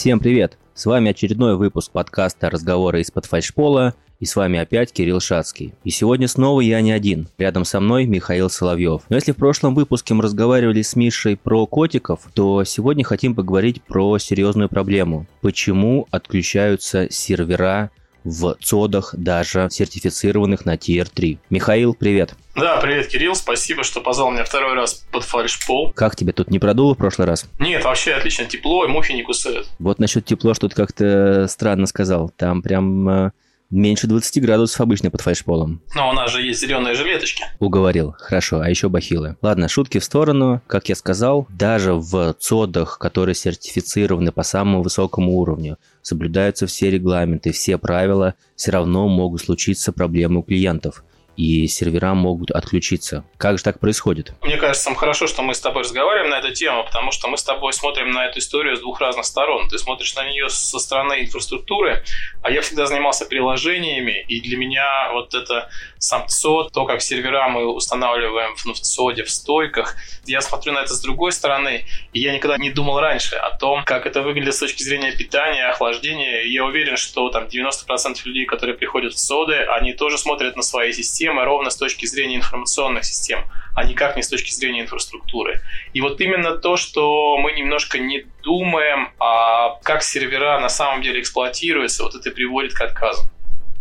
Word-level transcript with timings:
Всем 0.00 0.18
привет! 0.18 0.56
С 0.72 0.86
вами 0.86 1.10
очередной 1.10 1.58
выпуск 1.58 1.92
подкаста 1.92 2.48
«Разговоры 2.48 3.02
из-под 3.02 3.26
фальшпола» 3.26 3.94
и 4.18 4.24
с 4.24 4.34
вами 4.34 4.58
опять 4.58 4.94
Кирилл 4.94 5.20
Шацкий. 5.20 5.74
И 5.84 5.90
сегодня 5.90 6.26
снова 6.26 6.62
я 6.62 6.80
не 6.80 6.90
один. 6.90 7.28
Рядом 7.36 7.66
со 7.66 7.80
мной 7.80 8.06
Михаил 8.06 8.48
Соловьев. 8.48 9.02
Но 9.10 9.16
если 9.16 9.32
в 9.32 9.36
прошлом 9.36 9.74
выпуске 9.74 10.14
мы 10.14 10.22
разговаривали 10.22 10.80
с 10.80 10.96
Мишей 10.96 11.36
про 11.36 11.66
котиков, 11.66 12.30
то 12.32 12.64
сегодня 12.64 13.04
хотим 13.04 13.34
поговорить 13.34 13.82
про 13.82 14.16
серьезную 14.16 14.70
проблему. 14.70 15.26
Почему 15.42 16.08
отключаются 16.10 17.10
сервера 17.10 17.90
в 18.24 18.56
цодах, 18.60 19.14
даже 19.16 19.68
сертифицированных 19.70 20.64
на 20.64 20.74
Tier 20.74 21.08
3. 21.12 21.38
Михаил, 21.50 21.94
привет. 21.94 22.34
Да, 22.54 22.78
привет, 22.78 23.08
Кирилл, 23.08 23.34
спасибо, 23.34 23.84
что 23.84 24.00
позвал 24.00 24.30
меня 24.30 24.44
второй 24.44 24.74
раз 24.74 25.06
под 25.10 25.24
фальшпол. 25.24 25.92
Как 25.92 26.16
тебе 26.16 26.32
тут 26.32 26.50
не 26.50 26.58
продуло 26.58 26.94
в 26.94 26.98
прошлый 26.98 27.26
раз? 27.26 27.46
Нет, 27.58 27.84
вообще 27.84 28.12
отлично, 28.12 28.44
тепло, 28.44 28.84
и 28.84 28.88
мухи 28.88 29.12
не 29.12 29.22
кусают. 29.22 29.68
Вот 29.78 29.98
насчет 29.98 30.24
тепло, 30.24 30.54
что 30.54 30.68
ты 30.68 30.74
как-то 30.74 31.46
странно 31.48 31.86
сказал. 31.86 32.30
Там 32.36 32.62
прям 32.62 33.08
э, 33.08 33.30
Меньше 33.70 34.08
20 34.08 34.42
градусов 34.42 34.80
обычно 34.80 35.10
под 35.10 35.20
фальшполом. 35.20 35.80
Но 35.94 36.10
у 36.10 36.12
нас 36.12 36.32
же 36.32 36.42
есть 36.42 36.60
зеленые 36.60 36.96
жилеточки. 36.96 37.44
Уговорил. 37.60 38.16
Хорошо. 38.18 38.60
А 38.60 38.68
еще 38.68 38.88
бахилы. 38.88 39.36
Ладно, 39.42 39.68
шутки 39.68 39.98
в 39.98 40.04
сторону. 40.04 40.60
Как 40.66 40.88
я 40.88 40.96
сказал, 40.96 41.46
даже 41.50 41.94
в 41.94 42.34
цодах, 42.34 42.98
которые 42.98 43.36
сертифицированы 43.36 44.32
по 44.32 44.42
самому 44.42 44.82
высокому 44.82 45.38
уровню, 45.38 45.78
соблюдаются 46.02 46.66
все 46.66 46.90
регламенты, 46.90 47.52
все 47.52 47.78
правила, 47.78 48.34
все 48.56 48.72
равно 48.72 49.06
могут 49.06 49.42
случиться 49.42 49.92
проблемы 49.92 50.40
у 50.40 50.42
клиентов 50.42 51.04
и 51.40 51.66
сервера 51.68 52.12
могут 52.12 52.50
отключиться. 52.50 53.24
Как 53.38 53.56
же 53.56 53.64
так 53.64 53.80
происходит? 53.80 54.34
Мне 54.42 54.58
кажется, 54.58 54.84
самое 54.84 55.00
хорошо, 55.00 55.26
что 55.26 55.42
мы 55.42 55.54
с 55.54 55.60
тобой 55.60 55.84
разговариваем 55.84 56.30
на 56.30 56.38
эту 56.38 56.52
тему, 56.52 56.84
потому 56.84 57.12
что 57.12 57.28
мы 57.28 57.38
с 57.38 57.42
тобой 57.42 57.72
смотрим 57.72 58.10
на 58.10 58.26
эту 58.26 58.40
историю 58.40 58.76
с 58.76 58.80
двух 58.80 59.00
разных 59.00 59.24
сторон. 59.24 59.68
Ты 59.68 59.78
смотришь 59.78 60.14
на 60.16 60.28
нее 60.28 60.50
со 60.50 60.78
стороны 60.78 61.22
инфраструктуры, 61.22 62.04
а 62.42 62.50
я 62.50 62.60
всегда 62.60 62.84
занимался 62.84 63.24
приложениями, 63.24 64.22
и 64.28 64.42
для 64.42 64.58
меня 64.58 65.12
вот 65.12 65.34
это 65.34 65.70
сам 66.00 66.26
ЦОД, 66.26 66.72
то, 66.72 66.86
как 66.86 67.02
сервера 67.02 67.48
мы 67.48 67.66
устанавливаем 67.66 68.56
в, 68.56 68.80
ЦОДе, 68.80 69.22
в 69.22 69.30
стойках, 69.30 69.96
я 70.24 70.40
смотрю 70.40 70.72
на 70.72 70.78
это 70.78 70.94
с 70.94 71.00
другой 71.02 71.30
стороны, 71.30 71.84
и 72.14 72.20
я 72.20 72.32
никогда 72.32 72.56
не 72.56 72.70
думал 72.70 73.00
раньше 73.00 73.36
о 73.36 73.50
том, 73.56 73.84
как 73.84 74.06
это 74.06 74.22
выглядит 74.22 74.54
с 74.54 74.60
точки 74.60 74.82
зрения 74.82 75.12
питания, 75.12 75.66
охлаждения. 75.66 76.44
Я 76.44 76.64
уверен, 76.64 76.96
что 76.96 77.28
там 77.28 77.44
90% 77.44 78.16
людей, 78.24 78.46
которые 78.46 78.76
приходят 78.78 79.12
в 79.12 79.16
ЦОДы, 79.16 79.56
они 79.56 79.92
тоже 79.92 80.16
смотрят 80.16 80.56
на 80.56 80.62
свои 80.62 80.92
системы 80.92 81.44
ровно 81.44 81.68
с 81.68 81.76
точки 81.76 82.06
зрения 82.06 82.36
информационных 82.36 83.04
систем, 83.04 83.44
а 83.76 83.84
никак 83.84 84.16
не 84.16 84.22
с 84.22 84.28
точки 84.28 84.52
зрения 84.52 84.80
инфраструктуры. 84.80 85.60
И 85.92 86.00
вот 86.00 86.18
именно 86.22 86.56
то, 86.56 86.78
что 86.78 87.36
мы 87.36 87.52
немножко 87.52 87.98
не 87.98 88.24
думаем, 88.42 89.12
а 89.18 89.78
как 89.82 90.02
сервера 90.02 90.58
на 90.60 90.70
самом 90.70 91.02
деле 91.02 91.20
эксплуатируются, 91.20 92.04
вот 92.04 92.14
это 92.14 92.30
приводит 92.30 92.72
к 92.72 92.80
отказу. 92.80 93.28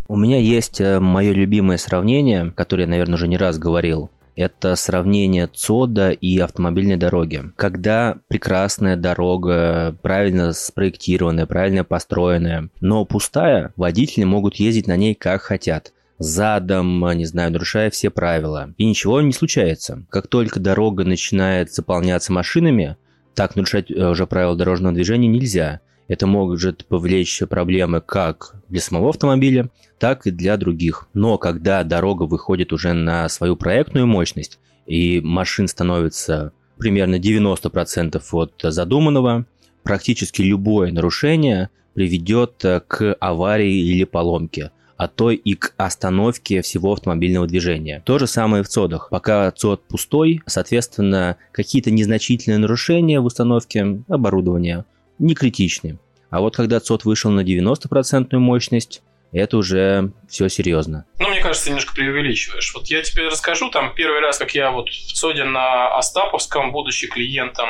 У 0.09 0.15
меня 0.15 0.39
есть 0.39 0.81
э, 0.81 0.99
мое 0.99 1.33
любимое 1.33 1.77
сравнение, 1.77 2.51
которое 2.55 2.85
я, 2.85 2.89
наверное, 2.89 3.13
уже 3.13 3.27
не 3.27 3.37
раз 3.37 3.59
говорил. 3.59 4.09
Это 4.35 4.75
сравнение 4.75 5.45
ЦОДа 5.45 6.09
и 6.09 6.39
автомобильной 6.39 6.97
дороги. 6.97 7.43
Когда 7.55 8.17
прекрасная 8.27 8.95
дорога, 8.95 9.95
правильно 10.01 10.51
спроектированная, 10.53 11.45
правильно 11.45 11.83
построенная, 11.83 12.69
но 12.81 13.05
пустая, 13.05 13.71
водители 13.75 14.23
могут 14.23 14.55
ездить 14.55 14.87
на 14.87 14.97
ней 14.97 15.13
как 15.13 15.43
хотят 15.43 15.93
задом, 16.17 17.07
не 17.15 17.25
знаю, 17.25 17.51
нарушая 17.51 17.91
все 17.91 18.09
правила. 18.09 18.73
И 18.77 18.85
ничего 18.85 19.21
не 19.21 19.31
случается. 19.31 20.07
Как 20.09 20.27
только 20.27 20.59
дорога 20.59 21.03
начинает 21.03 21.71
заполняться 21.71 22.33
машинами, 22.33 22.97
так 23.35 23.55
нарушать 23.55 23.91
э, 23.91 24.09
уже 24.09 24.25
правила 24.25 24.55
дорожного 24.55 24.95
движения 24.95 25.27
нельзя. 25.27 25.81
Это 26.09 26.25
может 26.25 26.85
повлечь 26.85 27.41
проблемы 27.47 28.01
как 28.01 28.55
для 28.67 28.81
самого 28.81 29.09
автомобиля, 29.09 29.69
так 29.99 30.25
и 30.25 30.31
для 30.31 30.57
других. 30.57 31.07
Но 31.13 31.37
когда 31.37 31.83
дорога 31.83 32.23
выходит 32.23 32.73
уже 32.73 32.93
на 32.93 33.29
свою 33.29 33.55
проектную 33.55 34.07
мощность, 34.07 34.59
и 34.87 35.21
машин 35.21 35.67
становится 35.67 36.51
примерно 36.79 37.19
90% 37.19 38.21
от 38.31 38.53
задуманного, 38.73 39.45
практически 39.83 40.41
любое 40.41 40.91
нарушение 40.91 41.69
приведет 41.93 42.65
э, 42.65 42.81
к 42.85 43.15
аварии 43.19 43.75
или 43.75 44.03
поломке 44.03 44.71
а 44.97 45.07
то 45.07 45.31
и 45.31 45.53
к 45.53 45.73
остановке 45.77 46.61
всего 46.61 46.91
автомобильного 46.91 47.47
движения. 47.47 48.03
То 48.05 48.19
же 48.19 48.27
самое 48.27 48.63
в 48.63 48.67
ЦОДах. 48.67 49.07
Пока 49.09 49.49
ЦОД 49.49 49.81
пустой, 49.83 50.41
соответственно, 50.45 51.37
какие-то 51.53 51.89
незначительные 51.89 52.57
нарушения 52.57 53.21
в 53.21 53.25
установке 53.25 54.01
оборудования 54.09 54.83
не 55.19 55.35
критичны. 55.35 55.99
А 56.29 56.41
вот 56.41 56.55
когда 56.55 56.79
ЦОД 56.79 57.05
вышел 57.05 57.31
на 57.31 57.41
90% 57.41 58.37
мощность, 58.37 59.01
это 59.31 59.57
уже 59.57 60.11
все 60.27 60.49
серьезно. 60.49 61.05
Ну, 61.19 61.29
мне 61.29 61.41
кажется, 61.41 61.69
немножко 61.69 61.93
преувеличиваешь. 61.93 62.73
Вот 62.73 62.87
я 62.87 63.01
тебе 63.03 63.27
расскажу, 63.27 63.69
там 63.69 63.93
первый 63.93 64.21
раз, 64.21 64.37
как 64.39 64.55
я 64.55 64.71
вот 64.71 64.89
в 64.89 65.13
ЦОДе 65.13 65.43
на 65.43 65.95
Остаповском, 65.95 66.71
будучи 66.71 67.07
клиентом 67.07 67.69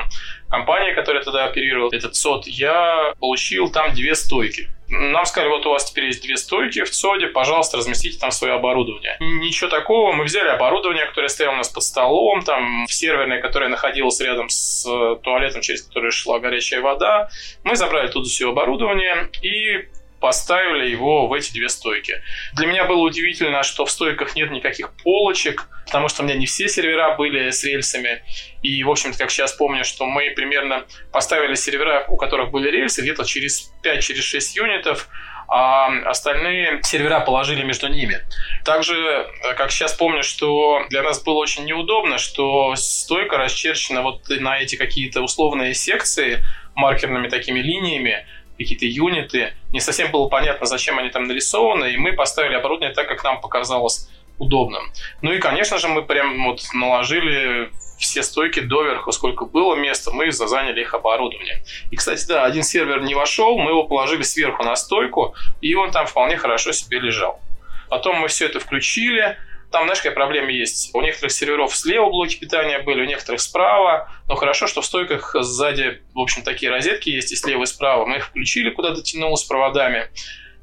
компании, 0.50 0.94
которая 0.94 1.24
тогда 1.24 1.46
оперировала 1.46 1.90
этот 1.94 2.16
ЦОД, 2.16 2.48
я 2.48 3.14
получил 3.20 3.72
там 3.72 3.94
две 3.94 4.16
стойки. 4.16 4.70
Нам 4.90 5.26
сказали, 5.26 5.52
вот 5.52 5.66
у 5.68 5.70
вас 5.70 5.86
теперь 5.86 6.06
есть 6.06 6.24
две 6.24 6.36
стойки 6.36 6.84
в 6.84 6.90
ЦОДе, 6.90 7.28
пожалуйста, 7.28 7.78
разместите 7.78 8.18
там 8.18 8.32
свое 8.32 8.56
оборудование. 8.56 9.18
Ничего 9.20 9.70
такого, 9.70 10.14
мы 10.14 10.24
взяли 10.24 10.48
оборудование, 10.48 11.06
которое 11.06 11.28
стояло 11.28 11.54
у 11.54 11.58
нас 11.58 11.70
под 11.70 11.84
столом, 11.84 12.42
там 12.42 12.86
в 12.88 12.94
серверной, 12.94 13.40
которая 13.40 13.70
находилась 13.70 14.20
рядом 14.20 14.50
с 14.50 14.84
туалетом, 15.24 15.62
через 15.62 15.84
который 15.84 16.10
шла 16.10 16.40
горячая 16.40 16.82
вода. 16.82 17.30
Мы 17.64 17.76
забрали 17.76 18.08
тут 18.08 18.26
все 18.26 18.50
оборудование 18.50 19.30
и 19.44 19.88
поставили 20.20 20.90
его 20.90 21.28
в 21.28 21.34
эти 21.34 21.52
две 21.52 21.70
стойки. 21.70 22.22
Для 22.54 22.68
меня 22.68 22.86
было 22.86 23.02
удивительно, 23.02 23.64
что 23.64 23.86
в 23.86 23.92
стойках 23.92 24.36
нет 24.36 24.52
никаких 24.52 24.92
полочек, 25.04 25.68
потому 25.86 26.10
что 26.10 26.22
у 26.22 26.26
меня 26.26 26.36
не 26.36 26.46
все 26.46 26.68
сервера 26.68 27.16
были 27.16 27.50
с 27.50 27.64
рельсами. 27.64 28.22
И, 28.62 28.84
в 28.84 28.92
общем-то, 28.92 29.18
как 29.18 29.32
сейчас 29.32 29.54
помню, 29.54 29.84
что 29.84 30.06
мы 30.06 30.32
примерно 30.32 30.86
поставили 31.12 31.56
сервера, 31.56 32.06
у 32.10 32.18
которых 32.18 32.52
были 32.52 32.70
рельсы, 32.70 33.02
где-то 33.02 33.26
через 33.26 33.72
5-6 33.84 34.02
через 34.02 34.56
юнитов, 34.56 35.08
а 35.48 35.88
остальные 36.08 36.82
сервера 36.84 37.22
положили 37.22 37.64
между 37.64 37.88
ними. 37.88 38.20
Также, 38.64 39.28
как 39.58 39.72
сейчас 39.72 39.94
помню, 39.94 40.22
что 40.22 40.86
для 40.90 41.02
нас 41.02 41.24
было 41.24 41.36
очень 41.36 41.66
неудобно, 41.66 42.20
что 42.20 42.76
стойка 42.76 43.38
расчерчена 43.38 44.04
вот 44.04 44.30
на 44.30 44.60
эти 44.60 44.76
какие-то 44.76 45.22
условные 45.22 45.74
секции 45.74 46.44
маркерными 46.76 47.30
такими 47.30 47.60
линиями, 47.60 48.28
какие-то 48.64 48.86
юниты. 48.86 49.54
Не 49.72 49.80
совсем 49.80 50.12
было 50.12 50.28
понятно, 50.28 50.66
зачем 50.66 51.00
они 51.00 51.10
там 51.10 51.24
нарисованы, 51.24 51.94
и 51.94 51.98
мы 51.98 52.14
поставили 52.14 52.56
оборудование 52.56 52.94
так, 52.94 53.08
как 53.08 53.24
нам 53.24 53.42
показалось 53.42 54.10
удобным. 54.38 54.92
Ну 55.22 55.34
и, 55.34 55.40
конечно 55.40 55.78
же, 55.78 55.88
мы 55.88 56.02
прям 56.02 56.46
вот 56.46 56.62
наложили 56.74 57.72
все 57.98 58.24
стойки 58.24 58.62
доверху, 58.62 59.12
сколько 59.12 59.46
было 59.46 59.76
места, 59.76 60.12
мы 60.12 60.32
заняли 60.32 60.82
их 60.82 60.94
оборудование. 60.94 61.62
И, 61.92 61.96
кстати, 61.98 62.26
да, 62.28 62.46
один 62.46 62.64
сервер 62.64 63.02
не 63.02 63.14
вошел, 63.14 63.58
мы 63.58 63.72
его 63.72 63.84
положили 63.84 64.22
сверху 64.22 64.64
на 64.64 64.76
стойку, 64.76 65.36
и 65.62 65.76
он 65.76 65.92
там 65.92 66.08
вполне 66.08 66.38
хорошо 66.38 66.72
себе 66.72 67.00
лежал. 67.00 67.42
Потом 67.90 68.18
мы 68.18 68.28
все 68.28 68.46
это 68.46 68.60
включили, 68.60 69.38
там, 69.72 69.84
знаешь, 69.84 70.00
какая 70.00 70.16
проблема 70.16 70.52
есть? 70.52 70.92
У 70.94 71.02
некоторых 71.02 71.32
серверов 71.32 71.76
слева 71.76 72.10
блоки 72.10 72.36
питания 72.36 72.80
были, 72.80 73.02
у 73.02 73.06
некоторых 73.06 73.42
справа. 73.42 74.12
Но 74.28 74.36
хорошо, 74.36 74.68
что 74.68 74.82
в 74.82 74.86
стойках 74.86 75.36
сзади, 75.40 76.02
в 76.14 76.20
общем, 76.20 76.42
такие 76.42 76.72
розетки 76.72 77.10
есть 77.10 77.32
и 77.32 77.36
слева, 77.36 77.64
и 77.64 77.66
справа. 77.68 78.06
Мы 78.06 78.18
их 78.18 78.28
включили, 78.28 78.70
куда-то 78.72 79.02
тянуло 79.02 79.36
с 79.36 79.44
проводами. 79.44 80.10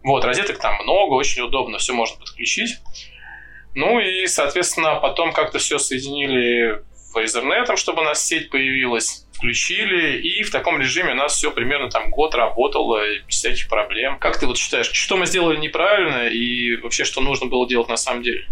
Вот, 0.03 0.25
розеток 0.25 0.59
там 0.59 0.83
много, 0.83 1.15
очень 1.15 1.43
удобно, 1.43 1.79
все 1.79 1.93
можно 1.93 2.19
подключить. 2.19 2.77
Ну 3.75 4.01
и, 4.01 4.27
соответственно, 4.27 4.97
потом 4.97 5.33
как-то 5.33 5.59
все 5.59 5.79
соединили 5.79 6.83
в 7.13 7.17
Ethernet, 7.19 7.77
чтобы 7.77 8.03
у 8.03 8.05
нас 8.05 8.25
сеть 8.25 8.51
появилась 8.51 9.27
включили, 9.37 10.19
и 10.19 10.43
в 10.43 10.51
таком 10.51 10.81
режиме 10.81 11.13
у 11.13 11.15
нас 11.15 11.35
все 11.35 11.51
примерно 11.51 11.91
там 11.91 12.11
год 12.11 12.35
работало, 12.35 13.03
без 13.27 13.37
всяких 13.37 13.69
проблем. 13.69 14.19
Как 14.19 14.39
ты 14.39 14.47
вот 14.47 14.57
считаешь, 14.57 14.91
что 14.91 15.17
мы 15.17 15.27
сделали 15.27 15.59
неправильно 15.59 16.27
и 16.29 16.77
вообще 16.77 17.05
что 17.05 17.21
нужно 17.21 17.47
было 17.47 17.69
делать 17.69 17.89
на 17.89 17.97
самом 17.97 18.23
деле? 18.23 18.47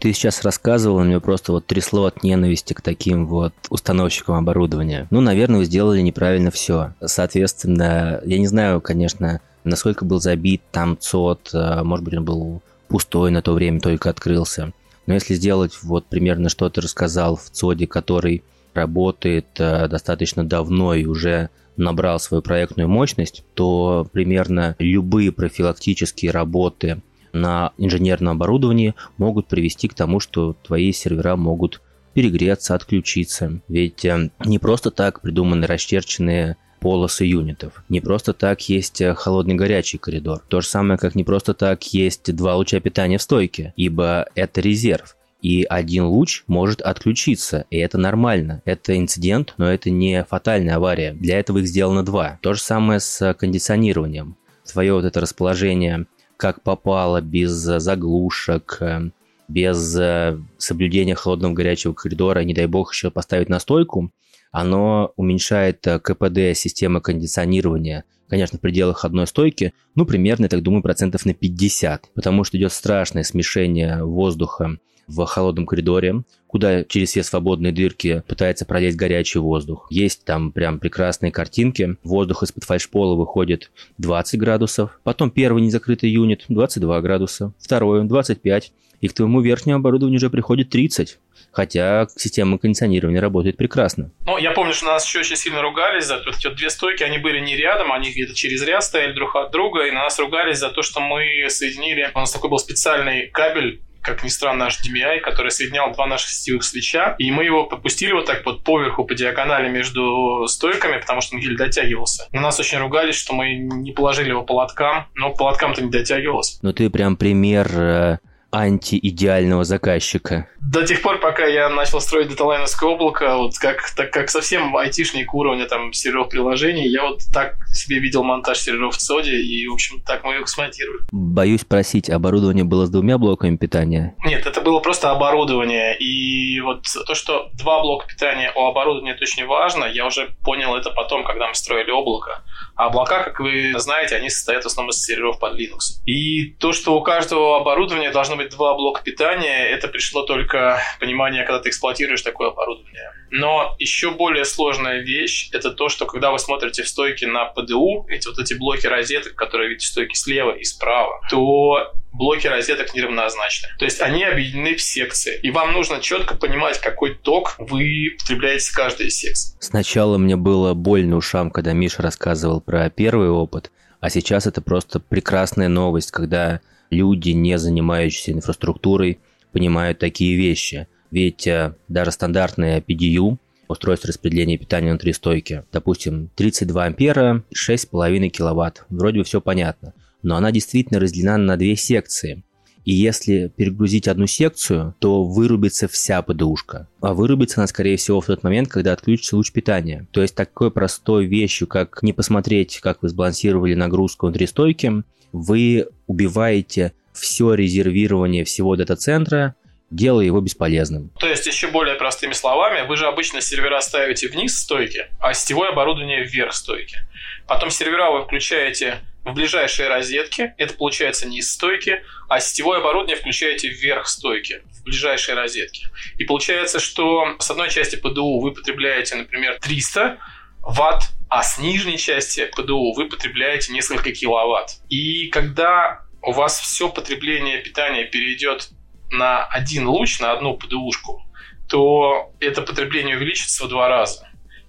Ты 0.00 0.12
сейчас 0.12 0.42
рассказывал, 0.42 1.00
мне 1.00 1.18
просто 1.20 1.52
вот 1.52 1.66
трясло 1.66 2.04
от 2.04 2.22
ненависти 2.22 2.72
к 2.72 2.80
таким 2.80 3.26
вот 3.26 3.52
установщикам 3.68 4.36
оборудования. 4.36 5.08
Ну, 5.10 5.20
наверное, 5.20 5.58
вы 5.58 5.64
сделали 5.64 6.00
неправильно 6.00 6.52
все. 6.52 6.94
Соответственно, 7.04 8.20
я 8.24 8.38
не 8.38 8.46
знаю, 8.46 8.80
конечно, 8.80 9.40
насколько 9.64 10.04
был 10.04 10.20
забит 10.20 10.62
там 10.70 10.96
ЦОД, 10.98 11.50
а, 11.52 11.84
может 11.84 12.04
быть, 12.04 12.14
он 12.14 12.24
был 12.24 12.62
пустой 12.86 13.30
на 13.32 13.42
то 13.42 13.52
время, 13.54 13.80
только 13.80 14.10
открылся. 14.10 14.72
Но 15.06 15.14
если 15.14 15.34
сделать 15.34 15.72
вот 15.82 16.06
примерно, 16.06 16.48
что 16.48 16.68
ты 16.70 16.80
рассказал 16.80 17.36
в 17.36 17.50
ЦОДе, 17.50 17.86
который 17.86 18.44
работает 18.74 19.46
а, 19.58 19.88
достаточно 19.88 20.44
давно 20.44 20.94
и 20.94 21.06
уже 21.06 21.50
набрал 21.76 22.20
свою 22.20 22.42
проектную 22.42 22.88
мощность, 22.88 23.44
то 23.54 24.06
примерно 24.12 24.76
любые 24.78 25.32
профилактические 25.32 26.30
работы 26.30 27.00
на 27.32 27.72
инженерном 27.78 28.36
оборудовании 28.36 28.94
могут 29.16 29.46
привести 29.46 29.88
к 29.88 29.94
тому, 29.94 30.20
что 30.20 30.56
твои 30.62 30.92
сервера 30.92 31.36
могут 31.36 31.80
перегреться, 32.14 32.74
отключиться. 32.74 33.60
Ведь 33.68 34.04
э, 34.04 34.30
не 34.44 34.58
просто 34.58 34.90
так 34.90 35.20
придуманы 35.20 35.66
расчерченные 35.66 36.56
полосы 36.80 37.24
юнитов. 37.24 37.84
Не 37.88 38.00
просто 38.00 38.32
так 38.32 38.68
есть 38.68 39.00
э, 39.00 39.14
холодный-горячий 39.14 39.98
коридор. 39.98 40.42
То 40.48 40.60
же 40.60 40.66
самое, 40.66 40.98
как 40.98 41.14
не 41.14 41.24
просто 41.24 41.54
так 41.54 41.82
есть 41.92 42.34
два 42.34 42.56
луча 42.56 42.80
питания 42.80 43.18
в 43.18 43.22
стойке, 43.22 43.72
ибо 43.76 44.26
это 44.34 44.60
резерв. 44.60 45.16
И 45.40 45.62
один 45.62 46.06
луч 46.06 46.42
может 46.48 46.80
отключиться, 46.80 47.64
и 47.70 47.78
это 47.78 47.96
нормально. 47.96 48.62
Это 48.64 48.98
инцидент, 48.98 49.54
но 49.56 49.70
это 49.70 49.88
не 49.90 50.24
фатальная 50.24 50.76
авария. 50.76 51.12
Для 51.12 51.38
этого 51.38 51.58
их 51.58 51.68
сделано 51.68 52.04
два. 52.04 52.38
То 52.42 52.54
же 52.54 52.60
самое 52.60 52.98
с 52.98 53.34
кондиционированием. 53.34 54.36
Твое 54.66 54.92
вот 54.92 55.04
это 55.04 55.20
расположение 55.20 56.06
как 56.38 56.62
попало, 56.62 57.20
без 57.20 57.50
заглушек, 57.50 58.78
э, 58.80 59.10
без 59.48 59.96
э, 59.98 60.38
соблюдения 60.56 61.16
холодного 61.16 61.52
горячего 61.52 61.92
коридора, 61.92 62.40
не 62.44 62.54
дай 62.54 62.66
бог 62.66 62.94
еще 62.94 63.10
поставить 63.10 63.48
на 63.48 63.58
стойку, 63.58 64.12
оно 64.52 65.12
уменьшает 65.16 65.84
э, 65.86 65.98
КПД 65.98 66.56
системы 66.56 67.00
кондиционирования, 67.00 68.04
конечно, 68.28 68.56
в 68.56 68.60
пределах 68.60 69.04
одной 69.04 69.26
стойки, 69.26 69.74
ну, 69.96 70.06
примерно, 70.06 70.44
я 70.44 70.48
так 70.48 70.62
думаю, 70.62 70.82
процентов 70.82 71.26
на 71.26 71.34
50, 71.34 72.10
потому 72.14 72.44
что 72.44 72.56
идет 72.56 72.72
страшное 72.72 73.24
смешение 73.24 74.04
воздуха 74.04 74.78
в 75.08 75.24
холодном 75.24 75.66
коридоре, 75.66 76.22
куда 76.46 76.84
через 76.84 77.10
все 77.10 77.22
свободные 77.22 77.72
дырки 77.72 78.22
пытается 78.28 78.64
пролезть 78.64 78.96
горячий 78.96 79.38
воздух. 79.38 79.86
Есть 79.90 80.24
там 80.24 80.52
прям 80.52 80.78
прекрасные 80.78 81.32
картинки. 81.32 81.96
Воздух 82.04 82.42
из-под 82.42 82.64
фальшпола 82.64 83.16
выходит 83.16 83.70
20 83.98 84.38
градусов. 84.38 85.00
Потом 85.02 85.30
первый 85.30 85.62
незакрытый 85.62 86.10
юнит 86.10 86.44
22 86.48 87.00
градуса. 87.00 87.52
Второй 87.58 88.04
25. 88.04 88.72
И 89.00 89.08
к 89.08 89.12
твоему 89.12 89.40
верхнему 89.40 89.78
оборудованию 89.78 90.18
уже 90.18 90.30
приходит 90.30 90.70
30 90.70 91.18
хотя 91.50 92.06
система 92.16 92.58
кондиционирования 92.58 93.20
работает 93.20 93.56
прекрасно. 93.56 94.10
Ну, 94.26 94.38
я 94.38 94.52
помню, 94.52 94.72
что 94.72 94.86
нас 94.86 95.04
еще 95.04 95.20
очень 95.20 95.36
сильно 95.36 95.62
ругались 95.62 96.04
за 96.04 96.18
то, 96.18 96.32
что 96.32 96.50
две 96.50 96.70
стойки, 96.70 97.02
они 97.02 97.18
были 97.18 97.40
не 97.40 97.56
рядом, 97.56 97.90
они 97.90 98.10
где-то 98.10 98.34
через 98.34 98.62
ряд 98.62 98.84
стояли 98.84 99.12
друг 99.12 99.34
от 99.34 99.50
друга, 99.50 99.86
и 99.86 99.90
на 99.90 100.04
нас 100.04 100.18
ругались 100.18 100.58
за 100.58 100.68
то, 100.68 100.82
что 100.82 101.00
мы 101.00 101.46
соединили, 101.48 102.10
у 102.14 102.18
нас 102.18 102.32
такой 102.32 102.50
был 102.50 102.58
специальный 102.58 103.28
кабель 103.28 103.82
как 104.02 104.24
ни 104.24 104.28
странно, 104.28 104.68
HDMI, 104.68 105.20
который 105.20 105.50
соединял 105.50 105.92
два 105.92 106.06
наших 106.06 106.30
сетевых 106.30 106.64
свеча, 106.64 107.14
и 107.18 107.30
мы 107.30 107.44
его 107.44 107.64
попустили 107.64 108.12
вот 108.12 108.26
так 108.26 108.44
вот 108.46 108.64
поверху, 108.64 109.04
по 109.04 109.14
диагонали 109.14 109.68
между 109.68 110.46
стойками, 110.46 111.00
потому 111.00 111.20
что 111.20 111.36
он 111.36 111.42
еле 111.42 111.56
дотягивался. 111.56 112.28
На 112.32 112.40
нас 112.40 112.58
очень 112.60 112.78
ругались, 112.78 113.16
что 113.16 113.34
мы 113.34 113.54
не 113.54 113.92
положили 113.92 114.30
его 114.30 114.42
по 114.42 114.52
лоткам, 114.52 115.06
но 115.14 115.32
по 115.34 115.44
лоткам-то 115.44 115.82
не 115.82 115.90
дотягивалось. 115.90 116.58
Ну 116.62 116.72
ты 116.72 116.90
прям 116.90 117.16
пример 117.16 117.68
э, 117.72 118.18
антиидеального 118.50 119.64
заказчика. 119.64 120.48
До 120.60 120.86
тех 120.86 121.02
пор, 121.02 121.18
пока 121.20 121.46
я 121.46 121.68
начал 121.68 122.00
строить 122.00 122.28
даталайновское 122.28 122.88
облако, 122.88 123.36
вот 123.36 123.58
как, 123.58 123.90
так 123.94 124.10
как 124.10 124.30
совсем 124.30 124.76
айтишник 124.76 125.34
уровня 125.34 125.66
там 125.66 125.92
серверов 125.92 126.28
приложений, 126.30 126.88
я 126.88 127.04
вот 127.04 127.20
так 127.32 127.56
себе 127.72 127.98
видел 127.98 128.24
монтаж 128.24 128.58
серверов 128.58 128.96
в 128.96 128.98
ЦОДе, 128.98 129.40
и, 129.40 129.66
в 129.68 129.74
общем, 129.74 130.00
так 130.00 130.24
мы 130.24 130.36
их 130.36 130.48
смонтировали. 130.48 131.02
Боюсь 131.12 131.64
просить, 131.64 132.10
оборудование 132.10 132.64
было 132.64 132.86
с 132.86 132.90
двумя 132.90 133.18
блоками 133.18 133.56
питания? 133.56 134.14
Нет, 134.24 134.46
это 134.46 134.60
было 134.60 134.80
просто 134.80 135.10
оборудование, 135.10 135.96
и 135.98 136.60
вот 136.60 136.86
то, 137.06 137.14
что 137.14 137.50
два 137.54 137.80
блока 137.80 138.06
питания 138.06 138.52
у 138.54 138.64
оборудования 138.64 139.12
это 139.12 139.22
очень 139.22 139.46
важно, 139.46 139.84
я 139.84 140.06
уже 140.06 140.34
понял 140.42 140.74
это 140.74 140.90
потом, 140.90 141.24
когда 141.24 141.48
мы 141.48 141.54
строили 141.54 141.90
облако. 141.90 142.42
А 142.76 142.86
облака, 142.86 143.24
как 143.24 143.40
вы 143.40 143.74
знаете, 143.76 144.16
они 144.16 144.30
состоят 144.30 144.64
в 144.64 144.66
основном 144.66 144.90
из 144.90 145.02
серверов 145.02 145.38
под 145.38 145.58
Linux. 145.58 146.00
И 146.06 146.52
то, 146.58 146.72
что 146.72 146.96
у 146.96 147.02
каждого 147.02 147.60
оборудования 147.60 148.10
должно 148.10 148.36
быть 148.38 148.50
два 148.50 148.74
блока 148.74 149.02
питания, 149.02 149.66
это 149.68 149.88
пришло 149.88 150.22
только 150.22 150.80
понимание, 151.00 151.44
когда 151.44 151.60
ты 151.60 151.68
эксплуатируешь 151.68 152.22
такое 152.22 152.48
оборудование. 152.48 153.12
Но 153.30 153.76
еще 153.78 154.10
более 154.10 154.44
сложная 154.44 155.00
вещь– 155.00 155.50
это 155.52 155.70
то, 155.70 155.88
что 155.88 156.06
когда 156.06 156.30
вы 156.30 156.38
смотрите 156.38 156.82
в 156.82 156.88
стойке 156.88 157.26
на 157.26 157.52
PDU, 157.54 158.06
эти 158.08 158.26
вот 158.26 158.38
эти 158.38 158.54
блоки 158.54 158.86
розеток, 158.86 159.34
которые 159.34 159.68
видите 159.68 159.86
в 159.86 159.90
стойке 159.90 160.14
слева 160.14 160.52
и 160.52 160.64
справа, 160.64 161.20
то 161.30 161.92
блоки 162.12 162.46
розеток 162.46 162.94
неравнозначны. 162.94 163.68
То 163.78 163.84
есть 163.84 164.00
они 164.00 164.24
объединены 164.24 164.74
в 164.74 164.82
секции. 164.82 165.38
И 165.42 165.50
вам 165.50 165.72
нужно 165.72 166.00
четко 166.00 166.34
понимать, 166.34 166.80
какой 166.80 167.14
ток 167.14 167.54
вы 167.58 168.16
потребляете 168.18 168.70
в 168.70 168.74
каждой 168.74 169.08
из 169.08 169.18
секций. 169.18 169.56
Сначала 169.60 170.18
мне 170.18 170.36
было 170.36 170.74
больно 170.74 171.16
ушам, 171.16 171.50
когда 171.50 171.72
Миша 171.72 172.02
рассказывал 172.02 172.60
про 172.60 172.88
первый 172.90 173.28
опыт, 173.28 173.70
а 174.00 174.10
сейчас 174.10 174.46
это 174.46 174.62
просто 174.62 175.00
прекрасная 175.00 175.68
новость, 175.68 176.12
когда 176.12 176.60
люди, 176.90 177.30
не 177.30 177.58
занимающиеся 177.58 178.32
инфраструктурой, 178.32 179.18
понимают 179.52 179.98
такие 179.98 180.36
вещи. 180.36 180.88
Ведь 181.10 181.46
э, 181.46 181.74
даже 181.88 182.12
стандартная 182.12 182.80
PDU, 182.80 183.38
устройство 183.66 184.08
распределения 184.08 184.58
питания 184.58 184.90
внутри 184.90 185.12
стойки, 185.12 185.64
допустим, 185.72 186.30
32 186.36 186.84
ампера, 186.84 187.44
6,5 187.54 188.28
киловатт, 188.28 188.84
вроде 188.88 189.18
бы 189.18 189.24
все 189.24 189.40
понятно– 189.40 189.94
но 190.22 190.36
она 190.36 190.50
действительно 190.50 191.00
разделена 191.00 191.38
на 191.38 191.56
две 191.56 191.76
секции. 191.76 192.42
И 192.84 192.92
если 192.92 193.52
перегрузить 193.54 194.08
одну 194.08 194.26
секцию, 194.26 194.94
то 194.98 195.24
вырубится 195.24 195.88
вся 195.88 196.22
ПДУшка. 196.22 196.88
А 197.00 197.12
вырубится 197.12 197.60
она, 197.60 197.66
скорее 197.66 197.98
всего, 197.98 198.20
в 198.20 198.26
тот 198.26 198.42
момент, 198.42 198.68
когда 198.68 198.94
отключится 198.94 199.36
луч 199.36 199.52
питания. 199.52 200.08
То 200.10 200.22
есть 200.22 200.34
такой 200.34 200.70
простой 200.70 201.26
вещью, 201.26 201.68
как 201.68 202.02
не 202.02 202.14
посмотреть, 202.14 202.80
как 202.80 203.02
вы 203.02 203.10
сбалансировали 203.10 203.74
нагрузку 203.74 204.26
внутри 204.26 204.46
стойки, 204.46 205.02
вы 205.32 205.86
убиваете 206.06 206.92
все 207.12 207.54
резервирование 207.54 208.44
всего 208.44 208.76
дата-центра, 208.76 209.54
делая 209.90 210.26
его 210.26 210.40
бесполезным. 210.40 211.10
То 211.18 211.28
есть, 211.28 211.46
еще 211.46 211.68
более 211.68 211.94
простыми 211.94 212.32
словами, 212.32 212.86
вы 212.86 212.96
же 212.96 213.06
обычно 213.06 213.40
сервера 213.40 213.80
ставите 213.80 214.28
вниз 214.28 214.58
стойки, 214.58 215.06
а 215.18 215.32
сетевое 215.32 215.70
оборудование 215.70 216.24
вверх 216.24 216.52
стойки. 216.52 216.98
Потом 217.46 217.70
сервера 217.70 218.10
вы 218.10 218.24
включаете 218.24 218.98
в 219.24 219.34
ближайшие 219.34 219.88
розетки, 219.88 220.54
это 220.58 220.74
получается 220.74 221.26
не 221.26 221.38
из 221.38 221.52
стойки, 221.52 222.02
а 222.28 222.40
сетевое 222.40 222.80
оборудование 222.80 223.16
включаете 223.16 223.68
вверх 223.68 224.06
стойки, 224.06 224.62
в 224.72 224.84
ближайшие 224.84 225.34
розетки. 225.34 225.86
И 226.18 226.24
получается, 226.24 226.78
что 226.78 227.36
с 227.38 227.50
одной 227.50 227.70
части 227.70 227.96
ПДУ 227.96 228.40
вы 228.40 228.52
потребляете, 228.52 229.16
например, 229.16 229.58
300 229.60 230.18
ватт, 230.60 231.04
а 231.28 231.42
с 231.42 231.58
нижней 231.58 231.98
части 231.98 232.46
ПДУ 232.56 232.92
вы 232.94 233.08
потребляете 233.08 233.72
несколько 233.72 234.12
киловатт. 234.12 234.80
И 234.88 235.28
когда 235.28 236.02
у 236.22 236.32
вас 236.32 236.58
все 236.60 236.88
потребление 236.88 237.58
питания 237.58 238.04
перейдет 238.04 238.70
на 239.10 239.44
один 239.44 239.88
луч, 239.88 240.20
на 240.20 240.32
одну 240.32 240.56
ПДУшку, 240.56 241.22
то 241.68 242.32
это 242.40 242.62
потребление 242.62 243.16
увеличится 243.16 243.64
в 243.64 243.68
два 243.68 243.88
раза. 243.88 244.27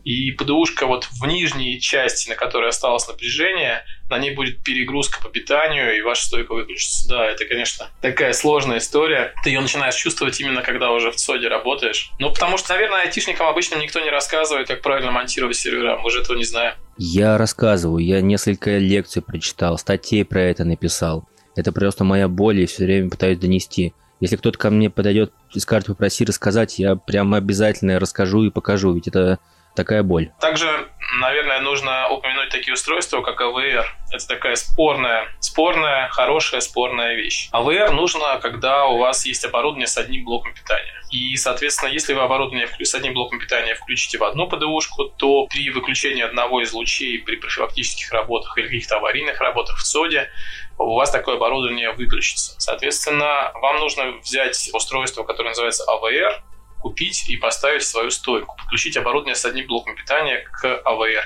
И 0.10 0.32
ПДУшка 0.32 0.88
вот 0.88 1.04
в 1.04 1.24
нижней 1.28 1.80
части, 1.80 2.30
на 2.30 2.36
которой 2.36 2.70
осталось 2.70 3.08
напряжение, 3.08 3.84
на 4.10 4.18
ней 4.18 4.34
будет 4.34 4.63
перегрузка 4.63 5.22
по 5.22 5.30
питанию, 5.30 5.96
и 5.96 6.01
ваша 6.01 6.25
стойка 6.25 6.56
выключится. 6.56 7.08
Да, 7.08 7.28
это, 7.28 7.46
конечно, 7.46 7.92
такая 8.01 8.34
сложная 8.34 8.80
история. 8.80 9.36
Ты 9.44 9.51
ее 9.51 9.62
начинаешь 9.62 9.94
чувствовать 9.94 10.42
именно 10.42 10.63
когда 10.63 10.89
уже 10.89 11.12
в 11.12 11.16
ЦОДе 11.16 11.48
работаешь. 11.48 12.10
Ну, 12.18 12.34
потому 12.34 12.58
что, 12.58 12.74
наверное, 12.74 13.01
айтишникам 13.01 13.46
обычно 13.46 13.75
никто 13.75 14.00
не 14.00 14.10
рассказывает, 14.10 14.68
как 14.68 14.82
правильно 14.82 15.12
монтировать 15.12 15.58
сервера. 15.58 16.00
Мы 16.00 16.10
же 16.10 16.22
этого 16.22 16.36
не 16.36 16.44
знаем. 16.44 16.74
Я 16.98 17.38
рассказываю, 17.38 18.04
я 18.04 18.20
несколько 18.20 18.80
лекций 18.80 19.22
прочитал, 19.22 19.78
статей 19.78 20.25
про 20.25 20.42
это 20.42 20.63
написал. 20.63 21.30
Это 21.56 21.72
просто 21.72 22.04
моя 22.04 22.28
боль, 22.28 22.62
и 22.62 22.66
все 22.66 22.86
время 22.86 23.12
пытаюсь 23.12 23.38
донести. 23.38 23.94
Если 24.22 24.38
кто-то 24.38 24.58
ко 24.58 24.72
мне 24.72 24.89
подойдет 24.89 25.34
и 25.54 25.60
скажет, 25.60 25.86
попроси 25.86 26.25
рассказать, 26.25 26.80
я 26.80 26.96
прямо 26.96 27.38
обязательно 27.38 28.00
расскажу 28.00 28.44
и 28.46 28.50
покажу, 28.50 28.92
ведь 28.96 29.08
это 29.08 29.38
такая 29.76 30.04
боль. 30.04 30.32
Также, 30.40 30.90
наверное, 31.20 31.60
нужно 31.62 32.10
упомянуть 32.10 32.50
такие 32.50 32.74
устройства, 32.74 33.22
как 33.22 33.42
AVR. 33.42 33.86
Это 34.12 34.28
такая 34.28 34.56
спорная, 34.56 35.28
спорная, 35.40 36.10
хорошая, 36.10 36.62
спорная 36.62 37.16
вещь. 37.16 37.50
AVR 37.54 37.92
нужно, 37.92 38.40
когда 38.42 38.86
у 38.86 38.98
вас 38.98 39.26
есть 39.26 39.46
оборудование 39.46 39.88
с 39.88 39.98
одним 39.98 40.26
блоком 40.26 40.54
питания. 40.54 40.94
И, 41.12 41.36
соответственно, 41.38 41.90
если 41.90 42.14
вы 42.14 42.22
оборудование 42.22 42.68
с 42.68 42.96
одним 42.96 43.14
блоком 43.14 43.40
питания 43.40 43.76
включите 43.76 44.18
в 44.18 44.24
одну 44.24 44.48
ПДУшку, 44.48 45.06
то 45.06 45.48
при 45.48 45.70
выключении 45.72 46.22
одного 46.22 46.62
из 46.62 46.72
лучей 46.74 47.20
при 47.20 47.36
профилактических 47.36 48.12
работах 48.12 48.58
или 48.58 48.68
каких-то 48.68 48.98
аварийных 48.98 49.40
работах 49.40 49.78
в 49.78 49.86
СОДе 49.86 50.30
у 50.78 50.96
вас 50.96 51.12
такое 51.12 51.36
оборудование 51.36 51.92
выключится. 51.92 52.56
Соответственно, 52.60 53.52
вам 53.56 53.80
нужно 53.80 54.12
взять 54.22 54.70
устройство, 54.74 55.24
которое 55.24 55.50
называется 55.50 55.84
AVR, 55.90 56.42
купить 56.82 57.30
и 57.30 57.38
поставить 57.38 57.84
свою 57.84 58.10
стойку, 58.12 58.56
подключить 58.58 58.98
оборудование 58.98 59.36
с 59.36 59.46
одним 59.46 59.68
блоком 59.68 59.96
питания 59.96 60.44
к 60.52 60.66
AVR. 60.86 61.24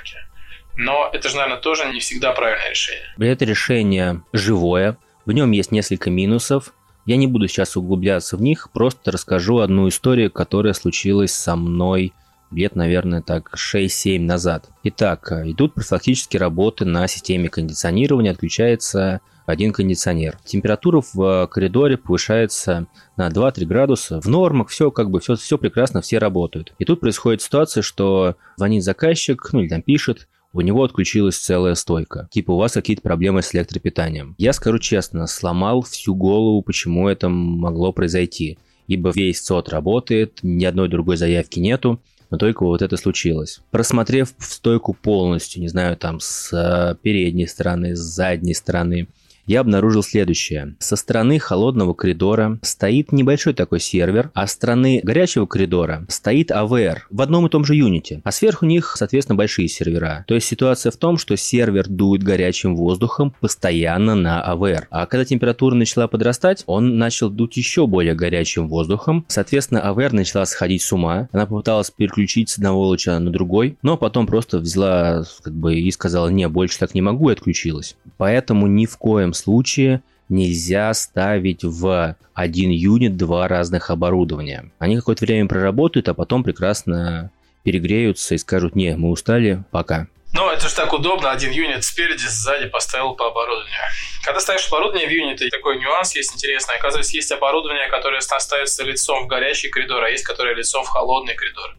Но 0.76 1.10
это 1.14 1.30
же, 1.30 1.36
наверное, 1.36 1.62
тоже 1.62 1.86
не 1.92 2.00
всегда 2.00 2.32
правильное 2.34 2.70
решение. 2.70 3.14
Это 3.20 3.46
решение 3.46 4.24
живое, 4.34 4.98
в 5.26 5.32
нем 5.32 5.52
есть 5.52 5.72
несколько 5.72 6.10
минусов. 6.10 6.74
Я 7.06 7.18
не 7.18 7.28
буду 7.28 7.48
сейчас 7.48 7.76
углубляться 7.78 8.38
в 8.38 8.42
них, 8.42 8.70
просто 8.72 9.12
расскажу 9.12 9.60
одну 9.60 9.88
историю, 9.90 10.32
которая 10.32 10.74
случилась 10.74 11.34
со 11.34 11.56
мной 11.56 12.14
лет, 12.56 12.76
наверное, 12.76 13.22
так 13.22 13.54
6-7 13.56 14.20
назад. 14.20 14.70
Итак, 14.84 15.32
идут 15.46 15.74
профилактические 15.74 16.40
работы 16.40 16.86
на 16.86 17.08
системе 17.08 17.50
кондиционирования, 17.50 18.32
отключается 18.32 19.22
один 19.46 19.74
кондиционер. 19.74 20.38
Температура 20.46 21.02
в 21.14 21.22
э, 21.22 21.48
коридоре 21.48 21.98
повышается 21.98 22.88
на 23.18 23.28
2-3 23.30 23.66
градуса. 23.66 24.22
В 24.22 24.28
нормах 24.28 24.70
все 24.70 24.92
как 24.92 25.10
бы 25.10 25.20
все, 25.20 25.36
все 25.36 25.58
прекрасно, 25.58 26.02
все 26.02 26.18
работают. 26.18 26.74
И 26.80 26.86
тут 26.86 27.00
происходит 27.00 27.42
ситуация, 27.42 27.84
что 27.84 28.36
звонит 28.56 28.84
заказчик, 28.84 29.50
ну 29.52 29.62
или 29.62 29.68
там 29.68 29.82
пишет, 29.82 30.28
у 30.54 30.62
него 30.62 30.84
отключилась 30.84 31.38
целая 31.38 31.76
стойка. 31.76 32.28
Типа 32.32 32.52
у 32.52 32.58
вас 32.58 32.74
какие-то 32.74 33.02
проблемы 33.02 33.42
с 33.42 33.54
электропитанием. 33.56 34.36
Я 34.38 34.54
скажу 34.54 34.80
честно, 34.80 35.28
сломал 35.28 35.82
всю 35.82 36.16
голову, 36.16 36.62
почему 36.62 37.10
это 37.10 37.28
могло 37.28 37.92
произойти. 37.92 38.60
Ибо 38.88 39.12
весь 39.12 39.44
СОТ 39.44 39.70
работает, 39.70 40.40
ни 40.44 40.66
одной 40.66 40.90
другой 40.90 41.18
заявки 41.18 41.60
нету, 41.60 42.02
но 42.34 42.40
только 42.40 42.66
вот 42.66 42.82
это 42.82 42.98
случилось. 42.98 43.62
Просмотрев 43.70 44.34
стойку 44.40 44.96
полностью, 44.96 45.62
не 45.62 45.68
знаю, 45.68 45.96
там 45.96 46.20
с 46.20 46.52
э, 46.52 46.96
передней 47.00 47.46
стороны, 47.46 47.96
с 47.96 48.00
задней 48.00 48.56
стороны, 48.56 49.08
я 49.46 49.62
обнаружил 49.62 50.04
следующее. 50.04 50.76
Со 50.80 50.96
стороны 50.96 51.40
холодного 51.40 51.94
коридора 51.94 52.60
стоит 52.62 53.12
небольшой 53.12 53.54
такой 53.54 53.80
сервер, 53.80 54.32
а 54.34 54.48
с 54.48 54.54
стороны 54.54 55.02
горячего 55.04 55.46
коридора 55.46 56.06
стоит 56.08 56.52
AVR 56.52 57.00
в 57.10 57.22
одном 57.22 57.48
и 57.48 57.50
том 57.50 57.66
же 57.66 57.76
юните, 57.76 58.22
а 58.24 58.32
сверху 58.32 58.66
них, 58.66 58.96
соответственно, 58.98 59.36
большие 59.36 59.68
сервера. 59.68 60.24
То 60.28 60.36
есть 60.36 60.48
ситуация 60.48 60.92
в 60.92 60.98
том, 60.98 61.18
что 61.18 61.36
сервер 61.36 61.88
дует 61.90 62.24
горячим 62.24 62.76
воздухом 62.76 63.36
постоянно 63.42 64.16
на 64.16 64.44
AVR. 64.48 64.86
А 64.90 65.06
когда 65.06 65.26
температура 65.26 65.76
начала 65.76 66.08
подрастать, 66.08 66.64
он 66.66 66.98
начал 66.98 67.30
дуть 67.30 67.58
еще 67.58 67.88
более 67.88 68.16
горячим 68.16 68.70
воздухом. 68.70 69.26
Соответственно, 69.28 69.84
AVR 69.86 70.16
начала 70.16 70.46
сходить 70.46 70.82
с 70.82 70.94
ума. 70.94 71.28
Она 71.32 71.46
попыталась 71.46 71.92
переключить 71.92 72.50
с 72.50 72.58
одного 72.58 72.84
луча 72.84 73.20
на 73.20 73.32
другой, 73.32 73.78
но 73.82 73.98
потом 73.98 74.28
просто 74.28 74.60
взяла 74.60 75.26
как 75.44 75.54
бы 75.54 75.76
и 75.76 75.92
сказала, 75.92 76.30
не, 76.30 76.48
больше 76.48 76.80
так 76.80 76.94
не 76.94 77.02
могу, 77.02 77.30
и 77.30 77.34
отключилась. 77.34 77.98
Поэтому 78.18 78.68
ни 78.68 78.86
в 78.86 78.98
коем 78.98 79.33
случае 79.34 80.02
нельзя 80.30 80.94
ставить 80.94 81.64
в 81.64 82.16
один 82.34 82.70
юнит 82.72 83.18
два 83.18 83.48
разных 83.48 83.90
оборудования. 83.90 84.72
Они 84.80 84.96
какое-то 84.96 85.26
время 85.26 85.48
проработают, 85.48 86.10
а 86.10 86.14
потом 86.14 86.44
прекрасно 86.44 87.32
перегреются 87.64 88.36
и 88.36 88.38
скажут, 88.38 88.76
не, 88.76 88.96
мы 88.96 89.10
устали, 89.10 89.64
пока. 89.72 90.08
Ну, 90.34 90.50
это 90.50 90.68
же 90.68 90.76
так 90.76 90.92
удобно, 90.94 91.32
один 91.32 91.52
юнит 91.52 91.84
спереди, 91.84 92.26
сзади 92.26 92.68
поставил 92.68 93.14
по 93.14 93.28
оборудованию. 93.28 93.78
Когда 94.24 94.40
ставишь 94.40 94.68
оборудование 94.68 95.08
в 95.08 95.12
юниты, 95.12 95.50
такой 95.50 95.80
нюанс 95.80 96.16
есть 96.16 96.34
интересный. 96.34 96.76
Оказывается, 96.76 97.16
есть 97.16 97.32
оборудование, 97.32 97.88
которое 97.90 98.20
ставится 98.20 98.84
лицом 98.84 99.26
в 99.26 99.28
горячий 99.28 99.70
коридор, 99.70 100.04
а 100.04 100.10
есть, 100.10 100.24
которое 100.24 100.56
лицом 100.56 100.84
в 100.84 100.88
холодный 100.88 101.36
коридор. 101.36 101.76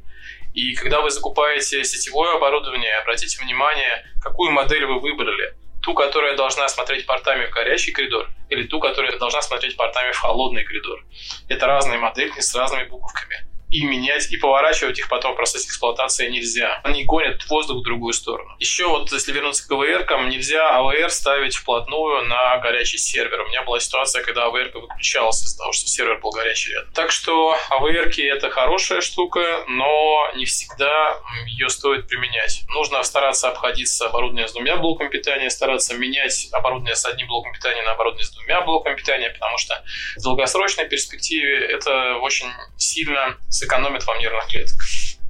И 0.54 0.74
когда 0.74 1.00
вы 1.00 1.10
закупаете 1.10 1.82
сетевое 1.82 2.36
оборудование, 2.36 2.96
обратите 2.98 3.42
внимание, 3.42 4.06
какую 4.22 4.52
модель 4.52 4.86
вы 4.86 5.00
выбрали– 5.00 5.54
ту, 5.84 5.94
которая 5.94 6.36
должна 6.36 6.68
смотреть 6.68 7.06
портами 7.06 7.46
в 7.46 7.50
горячий 7.50 7.92
коридор, 7.92 8.30
или 8.48 8.66
ту, 8.66 8.80
которая 8.80 9.18
должна 9.18 9.42
смотреть 9.42 9.76
портами 9.76 10.12
в 10.12 10.18
холодный 10.18 10.64
коридор. 10.64 11.04
Это 11.48 11.66
разные 11.66 11.98
модельки 11.98 12.40
с 12.40 12.54
разными 12.54 12.84
буковками 12.84 13.44
и 13.74 13.84
менять, 13.84 14.30
и 14.30 14.36
поворачивать 14.36 15.00
их 15.00 15.08
потом 15.08 15.32
в 15.32 15.36
процессе 15.36 15.66
эксплуатации 15.66 16.28
нельзя. 16.30 16.80
Они 16.84 17.02
гонят 17.02 17.44
воздух 17.48 17.78
в 17.78 17.82
другую 17.82 18.12
сторону. 18.12 18.54
Еще 18.60 18.86
вот, 18.86 19.10
если 19.10 19.32
вернуться 19.32 19.66
к 19.66 19.72
АВР, 19.72 20.06
нельзя 20.28 20.76
АВР 20.76 21.10
ставить 21.10 21.56
вплотную 21.56 22.24
на 22.26 22.56
горячий 22.58 22.98
сервер. 22.98 23.40
У 23.40 23.48
меня 23.48 23.64
была 23.64 23.80
ситуация, 23.80 24.22
когда 24.22 24.44
АВР 24.44 24.70
выключалась 24.74 25.42
из-за 25.42 25.58
того, 25.58 25.72
что 25.72 25.88
сервер 25.88 26.20
был 26.20 26.30
горячий 26.30 26.72
рядом. 26.72 26.92
Так 26.92 27.10
что 27.10 27.56
АВР 27.70 28.12
это 28.16 28.48
хорошая 28.48 29.00
штука, 29.00 29.64
но 29.66 30.30
не 30.36 30.44
всегда 30.44 31.18
ее 31.46 31.68
стоит 31.68 32.06
применять. 32.06 32.62
Нужно 32.68 33.02
стараться 33.02 33.48
обходиться 33.48 34.06
оборудование 34.06 34.46
с 34.46 34.52
двумя 34.52 34.76
блоками 34.76 35.08
питания, 35.08 35.50
стараться 35.50 35.94
менять 35.94 36.46
оборудование 36.52 36.94
с 36.94 37.04
одним 37.04 37.26
блоком 37.26 37.52
питания 37.52 37.82
на 37.82 37.92
оборудование 37.92 38.24
с 38.24 38.30
двумя 38.30 38.60
блоками 38.60 38.94
питания, 38.94 39.30
потому 39.30 39.58
что 39.58 39.82
в 40.16 40.22
долгосрочной 40.22 40.88
перспективе 40.88 41.58
это 41.66 42.18
очень 42.18 42.46
сильно 42.76 43.36
сэкономит 43.64 44.06
вам 44.06 44.18
нервных 44.18 44.46
клеток. 44.48 44.80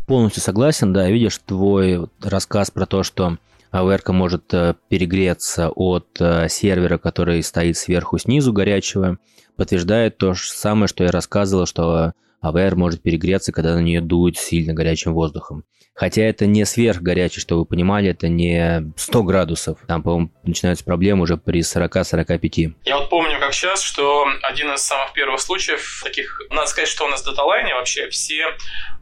Полностью 0.06 0.42
согласен, 0.42 0.92
да, 0.92 1.08
видишь 1.08 1.38
твой 1.38 2.08
рассказ 2.22 2.70
про 2.70 2.86
то, 2.86 3.02
что 3.02 3.38
АВР 3.70 4.02
может 4.08 4.52
э, 4.52 4.74
перегреться 4.88 5.70
от 5.70 6.06
э, 6.20 6.48
сервера, 6.48 6.98
который 6.98 7.42
стоит 7.42 7.76
сверху 7.76 8.18
снизу 8.18 8.52
горячего, 8.52 9.18
подтверждает 9.56 10.18
то 10.18 10.34
же 10.34 10.50
самое, 10.50 10.88
что 10.88 11.04
я 11.04 11.10
рассказывал, 11.10 11.66
что 11.66 12.12
АВР 12.44 12.76
может 12.76 13.02
перегреться, 13.02 13.52
когда 13.52 13.74
на 13.74 13.80
нее 13.80 14.02
дует 14.02 14.36
сильно 14.36 14.74
горячим 14.74 15.14
воздухом. 15.14 15.64
Хотя 15.94 16.22
это 16.22 16.46
не 16.46 16.64
сверхгорячий, 16.64 17.40
что 17.40 17.56
вы 17.56 17.64
понимали, 17.64 18.10
это 18.10 18.26
не 18.26 18.92
100 18.96 19.22
градусов. 19.22 19.78
Там, 19.86 20.02
по-моему, 20.02 20.30
начинаются 20.42 20.84
проблемы 20.84 21.22
уже 21.22 21.36
при 21.36 21.60
40-45. 21.60 22.74
Я 22.84 22.98
вот 22.98 23.08
помню, 23.10 23.38
как 23.38 23.54
сейчас, 23.54 23.80
что 23.80 24.26
один 24.42 24.72
из 24.72 24.80
самых 24.80 25.12
первых 25.12 25.40
случаев 25.40 26.02
таких... 26.02 26.40
Надо 26.50 26.66
сказать, 26.66 26.88
что 26.88 27.04
у 27.04 27.08
нас 27.08 27.22
в 27.22 27.24
даталайне 27.24 27.74
вообще 27.74 28.08
все 28.08 28.44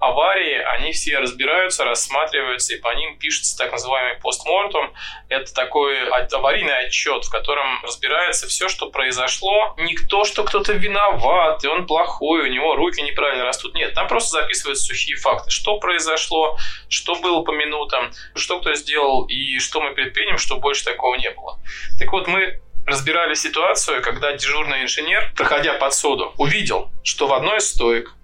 аварии, 0.00 0.60
они 0.76 0.92
все 0.92 1.18
разбираются, 1.18 1.84
рассматриваются, 1.84 2.74
и 2.74 2.80
по 2.80 2.94
ним 2.94 3.16
пишется 3.18 3.56
так 3.56 3.72
называемый 3.72 4.20
постмортум. 4.20 4.92
Это 5.28 5.54
такой 5.54 5.96
аварийный 6.10 6.86
отчет, 6.86 7.24
в 7.24 7.30
котором 7.30 7.82
разбирается 7.84 8.48
все, 8.48 8.68
что 8.68 8.90
произошло. 8.90 9.74
Не 9.78 9.96
то, 10.10 10.24
что 10.24 10.44
кто-то 10.44 10.74
виноват, 10.74 11.64
и 11.64 11.68
он 11.68 11.86
плохой, 11.86 12.42
у 12.42 12.52
него 12.52 12.76
руки 12.76 13.00
неправильно 13.32 13.44
растут. 13.44 13.74
Нет, 13.74 13.94
там 13.94 14.08
просто 14.08 14.42
записываются 14.42 14.84
сухие 14.84 15.16
факты. 15.16 15.50
Что 15.50 15.78
произошло, 15.78 16.58
что 16.88 17.14
было 17.16 17.42
по 17.42 17.50
минутам, 17.50 18.12
что 18.34 18.60
кто 18.60 18.74
сделал 18.74 19.24
и 19.26 19.58
что 19.58 19.80
мы 19.80 19.94
предпримем, 19.94 20.38
чтобы 20.38 20.60
больше 20.60 20.84
такого 20.84 21.14
не 21.16 21.30
было. 21.30 21.58
Так 21.98 22.12
вот, 22.12 22.28
мы 22.28 22.60
разбирали 22.86 23.34
ситуацию, 23.34 24.02
когда 24.02 24.32
дежурный 24.32 24.82
инженер, 24.82 25.32
проходя 25.36 25.74
под 25.74 25.94
соду, 25.94 26.32
увидел, 26.36 26.90
что 27.04 27.26
в 27.26 27.32
одной 27.32 27.58
из 27.58 27.68
стоек 27.68 28.14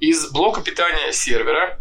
из 0.00 0.30
блока 0.30 0.62
питания 0.62 1.12
сервера 1.12 1.78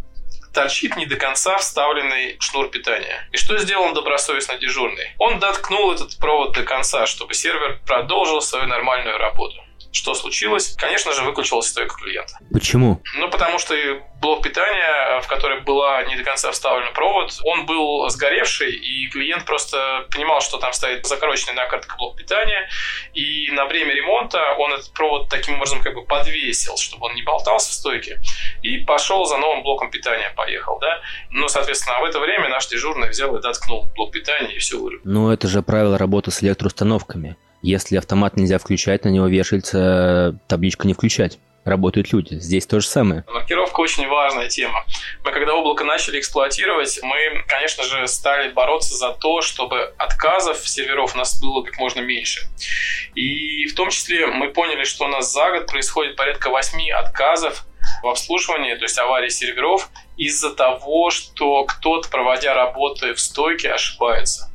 торчит 0.54 0.96
не 0.96 1.06
до 1.06 1.18
конца 1.18 1.58
вставленный 1.58 2.38
шнур 2.40 2.70
питания. 2.70 3.28
И 3.34 3.38
что 3.38 3.58
сделал 3.58 3.94
добросовестно 3.94 4.58
дежурный? 4.58 5.12
Он 5.18 5.40
доткнул 5.40 5.92
этот 5.92 6.18
провод 6.18 6.54
до 6.54 6.64
конца, 6.64 7.06
чтобы 7.06 7.34
сервер 7.34 7.80
продолжил 7.86 8.42
свою 8.42 8.66
нормальную 8.66 9.18
работу. 9.18 9.65
Что 9.96 10.14
случилось? 10.14 10.76
Конечно 10.78 11.14
же, 11.14 11.24
выключилась 11.24 11.68
стойка 11.68 11.96
клиента. 11.96 12.38
Почему? 12.52 13.02
Ну, 13.16 13.30
потому 13.30 13.60
что 13.60 13.74
блок 14.20 14.44
питания, 14.44 15.22
в 15.22 15.28
который 15.28 15.62
была 15.62 16.04
не 16.04 16.18
до 16.18 16.24
конца 16.24 16.52
вставлен 16.52 16.92
провод, 16.94 17.32
он 17.46 17.66
был 17.66 18.10
сгоревший, 18.10 18.74
и 18.74 19.08
клиент 19.08 19.46
просто 19.46 20.06
понимал, 20.12 20.42
что 20.42 20.58
там 20.58 20.74
стоит 20.74 21.06
закороченный 21.06 21.54
накоротко 21.54 21.96
блок 21.96 22.18
питания, 22.18 22.68
и 23.14 23.50
на 23.52 23.66
время 23.68 23.94
ремонта 23.94 24.56
он 24.60 24.74
этот 24.74 24.92
провод 24.94 25.30
таким 25.30 25.56
образом 25.56 25.82
как 25.82 25.94
бы 25.96 26.04
подвесил, 26.04 26.76
чтобы 26.76 27.06
он 27.06 27.16
не 27.16 27.22
болтался 27.22 27.70
в 27.70 27.74
стойке, 27.74 28.20
и 28.64 28.80
пошел 28.80 29.24
за 29.24 29.38
новым 29.38 29.64
блоком 29.64 29.90
питания, 29.92 30.30
поехал, 30.36 30.78
да. 30.80 31.00
Ну, 31.30 31.48
соответственно, 31.48 32.02
в 32.02 32.04
это 32.04 32.20
время 32.20 32.50
наш 32.50 32.68
дежурный 32.68 33.08
взял 33.08 33.34
и 33.38 33.42
доткнул 33.42 33.88
блок 33.96 34.12
питания, 34.12 34.56
и 34.56 34.60
все 34.60 34.78
вырубил. 34.78 35.02
Ну, 35.06 35.32
это 35.32 35.48
же 35.48 35.62
правило 35.62 35.98
работы 35.98 36.32
с 36.32 36.44
электроустановками. 36.44 37.38
Если 37.66 37.98
автомат 37.98 38.38
нельзя 38.38 38.60
включать, 38.60 39.06
на 39.06 39.10
него 39.10 39.26
вешается 39.26 40.38
табличка 40.48 40.86
«не 40.86 40.94
включать» 40.94 41.40
работают 41.64 42.14
люди. 42.14 42.36
Здесь 42.36 42.68
то 42.68 42.80
же 42.80 42.86
самое. 42.86 43.24
Маркировка 43.28 43.80
очень 43.80 44.08
важная 44.08 44.48
тема. 44.50 44.86
Мы 45.24 45.32
когда 45.32 45.56
облако 45.56 45.84
начали 45.84 46.20
эксплуатировать, 46.20 47.00
мы, 47.02 47.44
конечно 47.48 47.84
же, 47.84 48.08
стали 48.08 48.52
бороться 48.52 48.94
за 48.94 49.14
то, 49.14 49.42
чтобы 49.42 49.96
отказов 49.98 50.60
серверов 50.68 51.16
у 51.16 51.18
нас 51.18 51.42
было 51.42 51.64
как 51.64 51.80
можно 51.80 52.02
меньше. 52.02 52.48
И 53.16 53.66
в 53.66 53.74
том 53.74 53.90
числе 53.90 54.28
мы 54.28 54.50
поняли, 54.50 54.84
что 54.84 55.06
у 55.06 55.08
нас 55.08 55.34
за 55.34 55.50
год 55.50 55.66
происходит 55.66 56.16
порядка 56.18 56.52
8 56.52 56.92
отказов 56.92 57.66
в 58.04 58.08
обслуживании, 58.08 58.76
то 58.76 58.84
есть 58.84 59.00
аварии 59.00 59.30
серверов, 59.30 59.90
из-за 60.18 60.54
того, 60.54 61.10
что 61.10 61.64
кто-то, 61.64 62.10
проводя 62.10 62.54
работы 62.54 63.16
в 63.16 63.20
стойке, 63.20 63.72
ошибается. 63.72 64.52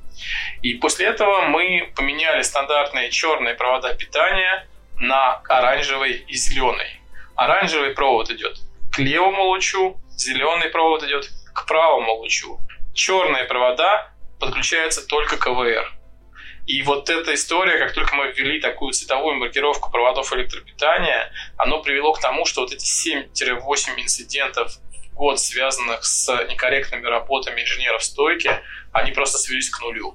И 0.63 0.75
после 0.75 1.07
этого 1.07 1.43
мы 1.43 1.93
поменяли 1.97 2.43
стандартные 2.43 3.11
черные 3.11 3.55
провода 3.55 3.95
питания 3.95 4.69
на 4.99 5.35
оранжевый 5.49 6.25
и 6.29 6.35
зеленый. 6.35 7.01
Оранжевый 7.35 7.91
провод 7.95 8.31
идет 8.31 8.59
к 8.93 8.99
левому 8.99 9.45
лучу, 9.45 10.01
зеленый 10.11 10.69
провод 10.69 11.03
идет 11.05 11.29
к 11.55 11.67
правому 11.67 12.15
лучу. 12.15 12.59
Черные 12.95 13.45
провода 13.45 14.13
подключаются 14.39 15.07
только 15.07 15.37
к 15.37 15.49
ВР. 15.49 16.01
И 16.67 16.83
вот 16.83 17.11
эта 17.11 17.35
история, 17.35 17.79
как 17.79 17.95
только 17.95 18.15
мы 18.15 18.31
ввели 18.33 18.61
такую 18.61 18.93
цветовую 18.93 19.37
маркировку 19.37 19.91
проводов 19.91 20.33
электропитания, 20.35 21.33
оно 21.57 21.83
привело 21.83 22.13
к 22.13 22.21
тому, 22.21 22.45
что 22.45 22.61
вот 22.61 22.73
эти 22.73 22.85
7-8 22.85 24.01
инцидентов 24.01 24.79
год, 25.21 25.39
связанных 25.39 26.03
с 26.03 26.27
некорректными 26.49 27.07
работами 27.07 27.61
инженеров 27.61 28.03
стойки, 28.03 28.51
они 28.91 29.13
просто 29.13 29.37
свелись 29.37 29.69
к 29.69 29.81
нулю. 29.83 30.15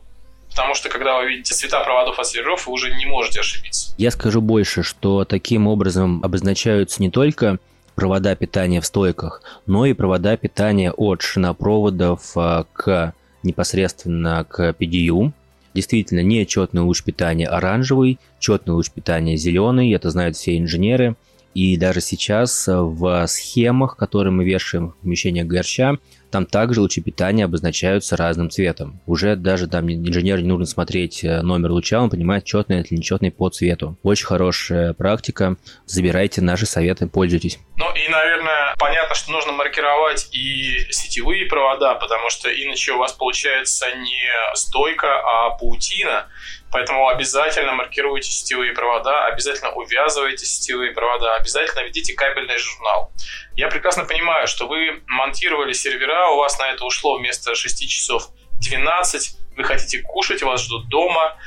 Потому 0.50 0.74
что, 0.74 0.90
когда 0.90 1.20
вы 1.20 1.28
видите 1.28 1.54
цвета 1.54 1.84
проводов 1.84 2.18
от 2.18 2.26
серверов, 2.26 2.66
вы 2.66 2.74
уже 2.74 2.92
не 2.96 3.06
можете 3.06 3.42
ошибиться. 3.42 3.94
Я 4.00 4.10
скажу 4.10 4.42
больше, 4.42 4.82
что 4.82 5.24
таким 5.24 5.68
образом 5.68 6.22
обозначаются 6.24 7.02
не 7.04 7.12
только 7.12 7.60
провода 7.94 8.36
питания 8.36 8.82
в 8.82 8.86
стойках, 8.86 9.44
но 9.68 9.86
и 9.86 9.94
провода 9.94 10.36
питания 10.38 10.92
от 10.92 11.22
шинопроводов 11.22 12.32
а, 12.36 12.66
к 12.74 13.14
непосредственно 13.44 14.44
к 14.44 14.72
PDU. 14.72 15.34
Действительно, 15.76 16.22
не 16.22 16.48
четный 16.48 16.82
луч 16.82 17.04
питания 17.04 17.48
оранжевый, 17.48 18.18
четный 18.40 18.74
луч 18.74 18.90
питания 18.90 19.38
зеленый, 19.38 19.94
это 19.94 20.10
знают 20.10 20.36
все 20.36 20.58
инженеры. 20.58 21.16
И 21.56 21.78
даже 21.78 22.02
сейчас 22.02 22.68
в 22.68 23.26
схемах, 23.28 23.98
которые 23.98 24.32
мы 24.32 24.44
вешаем 24.44 24.90
в 24.90 24.98
помещение 24.98 25.46
горща, 25.46 25.98
там 26.30 26.46
также 26.46 26.82
лучи 26.82 27.00
питания 27.00 27.46
обозначаются 27.46 28.18
разным 28.18 28.50
цветом. 28.50 29.00
Уже 29.06 29.38
даже 29.38 29.68
там 29.68 29.90
инженеру 29.90 30.42
не 30.42 30.50
нужно 30.50 30.66
смотреть 30.66 31.24
э, 31.24 31.42
номер 31.42 31.72
луча, 31.72 32.02
он 32.02 32.10
понимает, 32.10 32.44
четный 32.44 32.82
это 32.82 32.90
или 32.90 32.98
нечетный 32.98 33.32
по 33.32 33.50
цвету. 33.50 33.98
Очень 34.04 34.26
хорошая 34.26 34.92
практика. 34.92 35.56
Забирайте 35.86 36.42
наши 36.42 36.66
советы, 36.66 37.08
пользуйтесь. 37.08 37.58
Ну 37.78 37.86
и, 37.96 38.10
наверное, 38.10 38.76
понятно, 38.78 39.16
что 39.16 39.32
нужно 39.32 39.54
маркировать 39.54 40.28
и 40.34 40.80
сетевые 40.90 41.46
провода, 41.46 41.96
потому 41.96 42.30
что 42.30 42.50
иначе 42.50 42.92
у 42.92 42.98
вас 42.98 43.14
получается 43.14 43.86
не 43.96 44.56
стойка, 44.56 45.08
а 45.08 45.52
паутина. 45.52 46.26
Поэтому 46.76 47.08
обязательно 47.08 47.72
маркируйте 47.72 48.30
сетевые 48.30 48.74
провода, 48.74 49.28
обязательно 49.28 49.72
увязывайте 49.72 50.46
сетевые 50.46 50.92
провода, 50.92 51.36
обязательно 51.36 51.84
ведите 51.86 52.14
кабельный 52.14 52.58
журнал. 52.58 53.14
Я 53.56 53.70
прекрасно 53.70 54.04
понимаю, 54.04 54.46
что 54.46 54.68
вы 54.68 55.02
монтировали 55.08 55.72
сервера, 55.72 56.32
у 56.32 56.36
вас 56.36 56.60
на 56.60 56.68
это 56.68 56.84
ушло 56.84 57.18
вместо 57.18 57.56
6 57.56 57.90
часов 57.90 58.28
12, 58.60 59.38
вы 59.56 59.64
хотите 59.64 60.02
кушать, 60.02 60.44
вас 60.44 60.64
ждут 60.64 60.90
дома, 60.90 61.38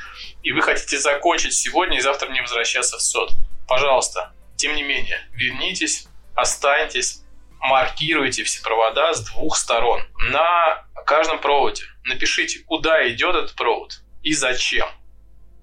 и 0.41 0.51
вы 0.51 0.63
хотите 0.63 0.97
закончить 0.97 1.53
сегодня 1.53 1.99
и 1.99 2.01
завтра 2.01 2.31
не 2.31 2.41
возвращаться 2.41 2.97
в 2.97 3.01
СОД. 3.01 3.29
Пожалуйста, 3.67 4.33
тем 4.55 4.73
не 4.73 4.81
менее, 4.81 5.21
вернитесь, 5.33 6.07
останьтесь, 6.33 7.21
маркируйте 7.59 8.43
все 8.45 8.63
провода 8.63 9.13
с 9.13 9.23
двух 9.29 9.57
сторон. 9.57 10.01
На 10.31 10.87
каждом 11.05 11.37
проводе 11.37 11.83
напишите, 12.05 12.63
куда 12.65 13.07
идет 13.09 13.35
этот 13.35 13.55
провод 13.55 14.01
и 14.23 14.33
зачем. 14.33 14.87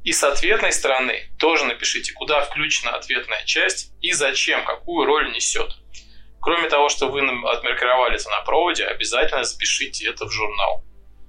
И 0.07 0.13
с 0.13 0.23
ответной 0.23 0.73
стороны 0.73 1.15
тоже 1.37 1.65
напишите, 1.65 2.13
куда 2.13 2.41
включена 2.41 2.93
ответная 2.93 3.43
часть 3.45 3.93
и 4.01 4.13
зачем, 4.13 4.65
какую 4.65 5.05
роль 5.05 5.33
несет. 5.35 5.69
Кроме 6.41 6.69
того, 6.69 6.89
что 6.89 7.09
вы 7.09 7.23
отмаркировали 7.23 8.15
это 8.15 8.31
на 8.31 8.41
проводе, 8.43 8.85
обязательно 8.85 9.43
запишите 9.43 10.09
это 10.09 10.27
в 10.27 10.31
журнал. 10.31 10.85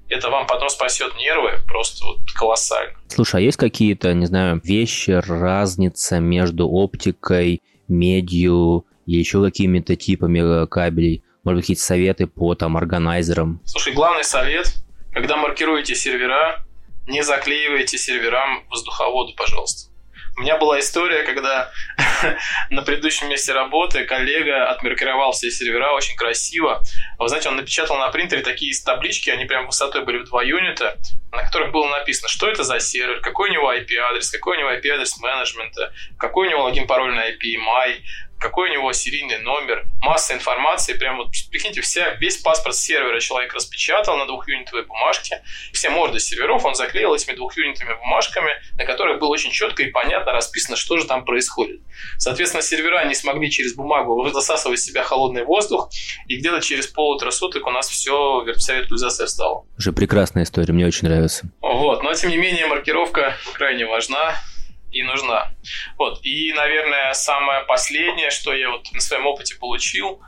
Это 0.09 0.29
вам 0.29 0.45
потом 0.45 0.69
спасет 0.69 1.15
нервы 1.15 1.59
просто 1.65 2.05
вот 2.05 2.19
колоссально. 2.35 2.95
Слушай, 3.07 3.37
а 3.37 3.43
есть 3.45 3.57
какие-то, 3.57 4.13
не 4.13 4.27
знаю, 4.27 4.61
вещи, 4.63 5.09
разница 5.09 6.19
между 6.19 6.69
оптикой, 6.69 7.63
медью 7.87 8.85
и 9.07 9.13
еще 9.13 9.43
какими-то 9.43 9.95
типами 9.95 10.63
э, 10.63 10.67
кабелей? 10.67 11.23
Может 11.43 11.55
быть, 11.55 11.63
какие-то 11.63 11.81
советы 11.81 12.27
по 12.27 12.53
там 12.53 12.77
органайзерам? 12.77 13.59
Слушай, 13.65 13.93
главный 13.93 14.23
совет, 14.23 14.71
когда 15.13 15.35
маркируете 15.35 15.95
сервера, 15.95 16.63
не 17.07 17.23
заклеивайте 17.23 17.97
серверам 17.97 18.65
воздуховоды, 18.69 19.33
пожалуйста. 19.35 19.89
У 20.37 20.41
меня 20.41 20.57
была 20.57 20.79
история, 20.79 21.23
когда 21.23 21.71
на 22.69 22.83
предыдущем 22.83 23.27
месте 23.27 23.53
работы 23.53 24.05
коллега 24.05 24.69
отмаркировал 24.69 25.31
все 25.31 25.49
сервера 25.49 25.93
очень 25.93 26.15
красиво. 26.15 26.83
Вы 27.17 27.27
знаете, 27.27 27.49
он 27.49 27.55
напечатал 27.55 27.97
на 27.97 28.09
принтере 28.09 28.43
такие 28.43 28.71
таблички, 28.85 29.31
они 29.31 29.45
прям 29.45 29.65
высотой 29.65 30.05
были 30.05 30.19
в 30.19 30.25
2 30.25 30.43
юнита, 30.43 30.95
на 31.31 31.43
которых 31.43 31.71
было 31.71 31.87
написано, 31.89 32.29
что 32.29 32.47
это 32.47 32.63
за 32.63 32.79
сервер, 32.79 33.19
какой 33.21 33.49
у 33.49 33.53
него 33.53 33.73
IP-адрес, 33.73 34.29
какой 34.29 34.57
у 34.57 34.59
него 34.59 34.71
IP-адрес 34.73 35.17
менеджмента, 35.17 35.91
какой 36.19 36.47
у 36.47 36.51
него 36.51 36.63
логин 36.65 36.85
пароль 36.85 37.15
на 37.15 37.31
IP-MAI, 37.31 38.01
какой 38.39 38.69
у 38.69 38.73
него 38.73 38.93
серийный 38.93 39.39
номер, 39.39 39.85
масса 40.01 40.33
информации, 40.33 40.93
прям 40.93 41.17
вот, 41.17 41.29
прикиньте, 41.51 41.81
вся, 41.81 42.11
весь 42.15 42.37
паспорт 42.37 42.75
сервера 42.75 43.19
человек 43.19 43.53
распечатал 43.53 44.17
на 44.17 44.25
двухюнитовой 44.25 44.85
бумажке, 44.85 45.41
все 45.73 45.89
морды 45.89 46.19
серверов 46.19 46.65
он 46.65 46.75
заклеил 46.75 47.13
этими 47.13 47.35
двухюнитовыми 47.35 47.97
бумажками, 47.97 48.51
на 48.77 48.85
которых 48.85 49.19
было 49.19 49.29
очень 49.29 49.51
четко 49.51 49.83
и 49.83 49.91
понятно 49.91 50.31
расписано, 50.31 50.77
что 50.77 50.97
же 50.97 51.05
там 51.05 51.25
происходит. 51.25 51.81
Соответственно, 52.17 52.61
сервера 52.61 53.05
не 53.05 53.15
смогли 53.15 53.49
через 53.49 53.75
бумагу 53.75 54.29
засасывать 54.29 54.79
в 54.79 54.83
себя 54.83 55.03
холодный 55.03 55.43
воздух, 55.43 55.89
и 56.27 56.37
где-то 56.37 56.61
через 56.61 56.87
полутора 56.87 57.31
суток 57.31 57.65
у 57.67 57.71
нас 57.71 57.89
все 57.89 58.45
вся 58.55 58.75
виртуализация 58.75 59.27
встала. 59.27 59.65
Уже 59.77 59.91
прекрасная 59.91 60.43
история, 60.43 60.73
мне 60.73 60.85
очень 60.85 61.07
нравится. 61.07 61.49
Вот, 61.61 62.03
но 62.03 62.13
тем 62.13 62.29
не 62.29 62.37
менее 62.37 62.67
маркировка 62.67 63.35
крайне 63.53 63.85
важна 63.85 64.35
и 64.97 65.03
нужна. 65.03 65.53
Вот. 65.97 66.19
И, 66.23 66.53
наверное, 66.53 67.13
самое 67.13 67.63
последнее, 67.65 68.31
что 68.31 68.53
я 68.53 68.71
вот 68.71 68.91
на 68.91 68.99
своем 68.99 69.27
опыте 69.27 69.55
получил, 69.55 70.21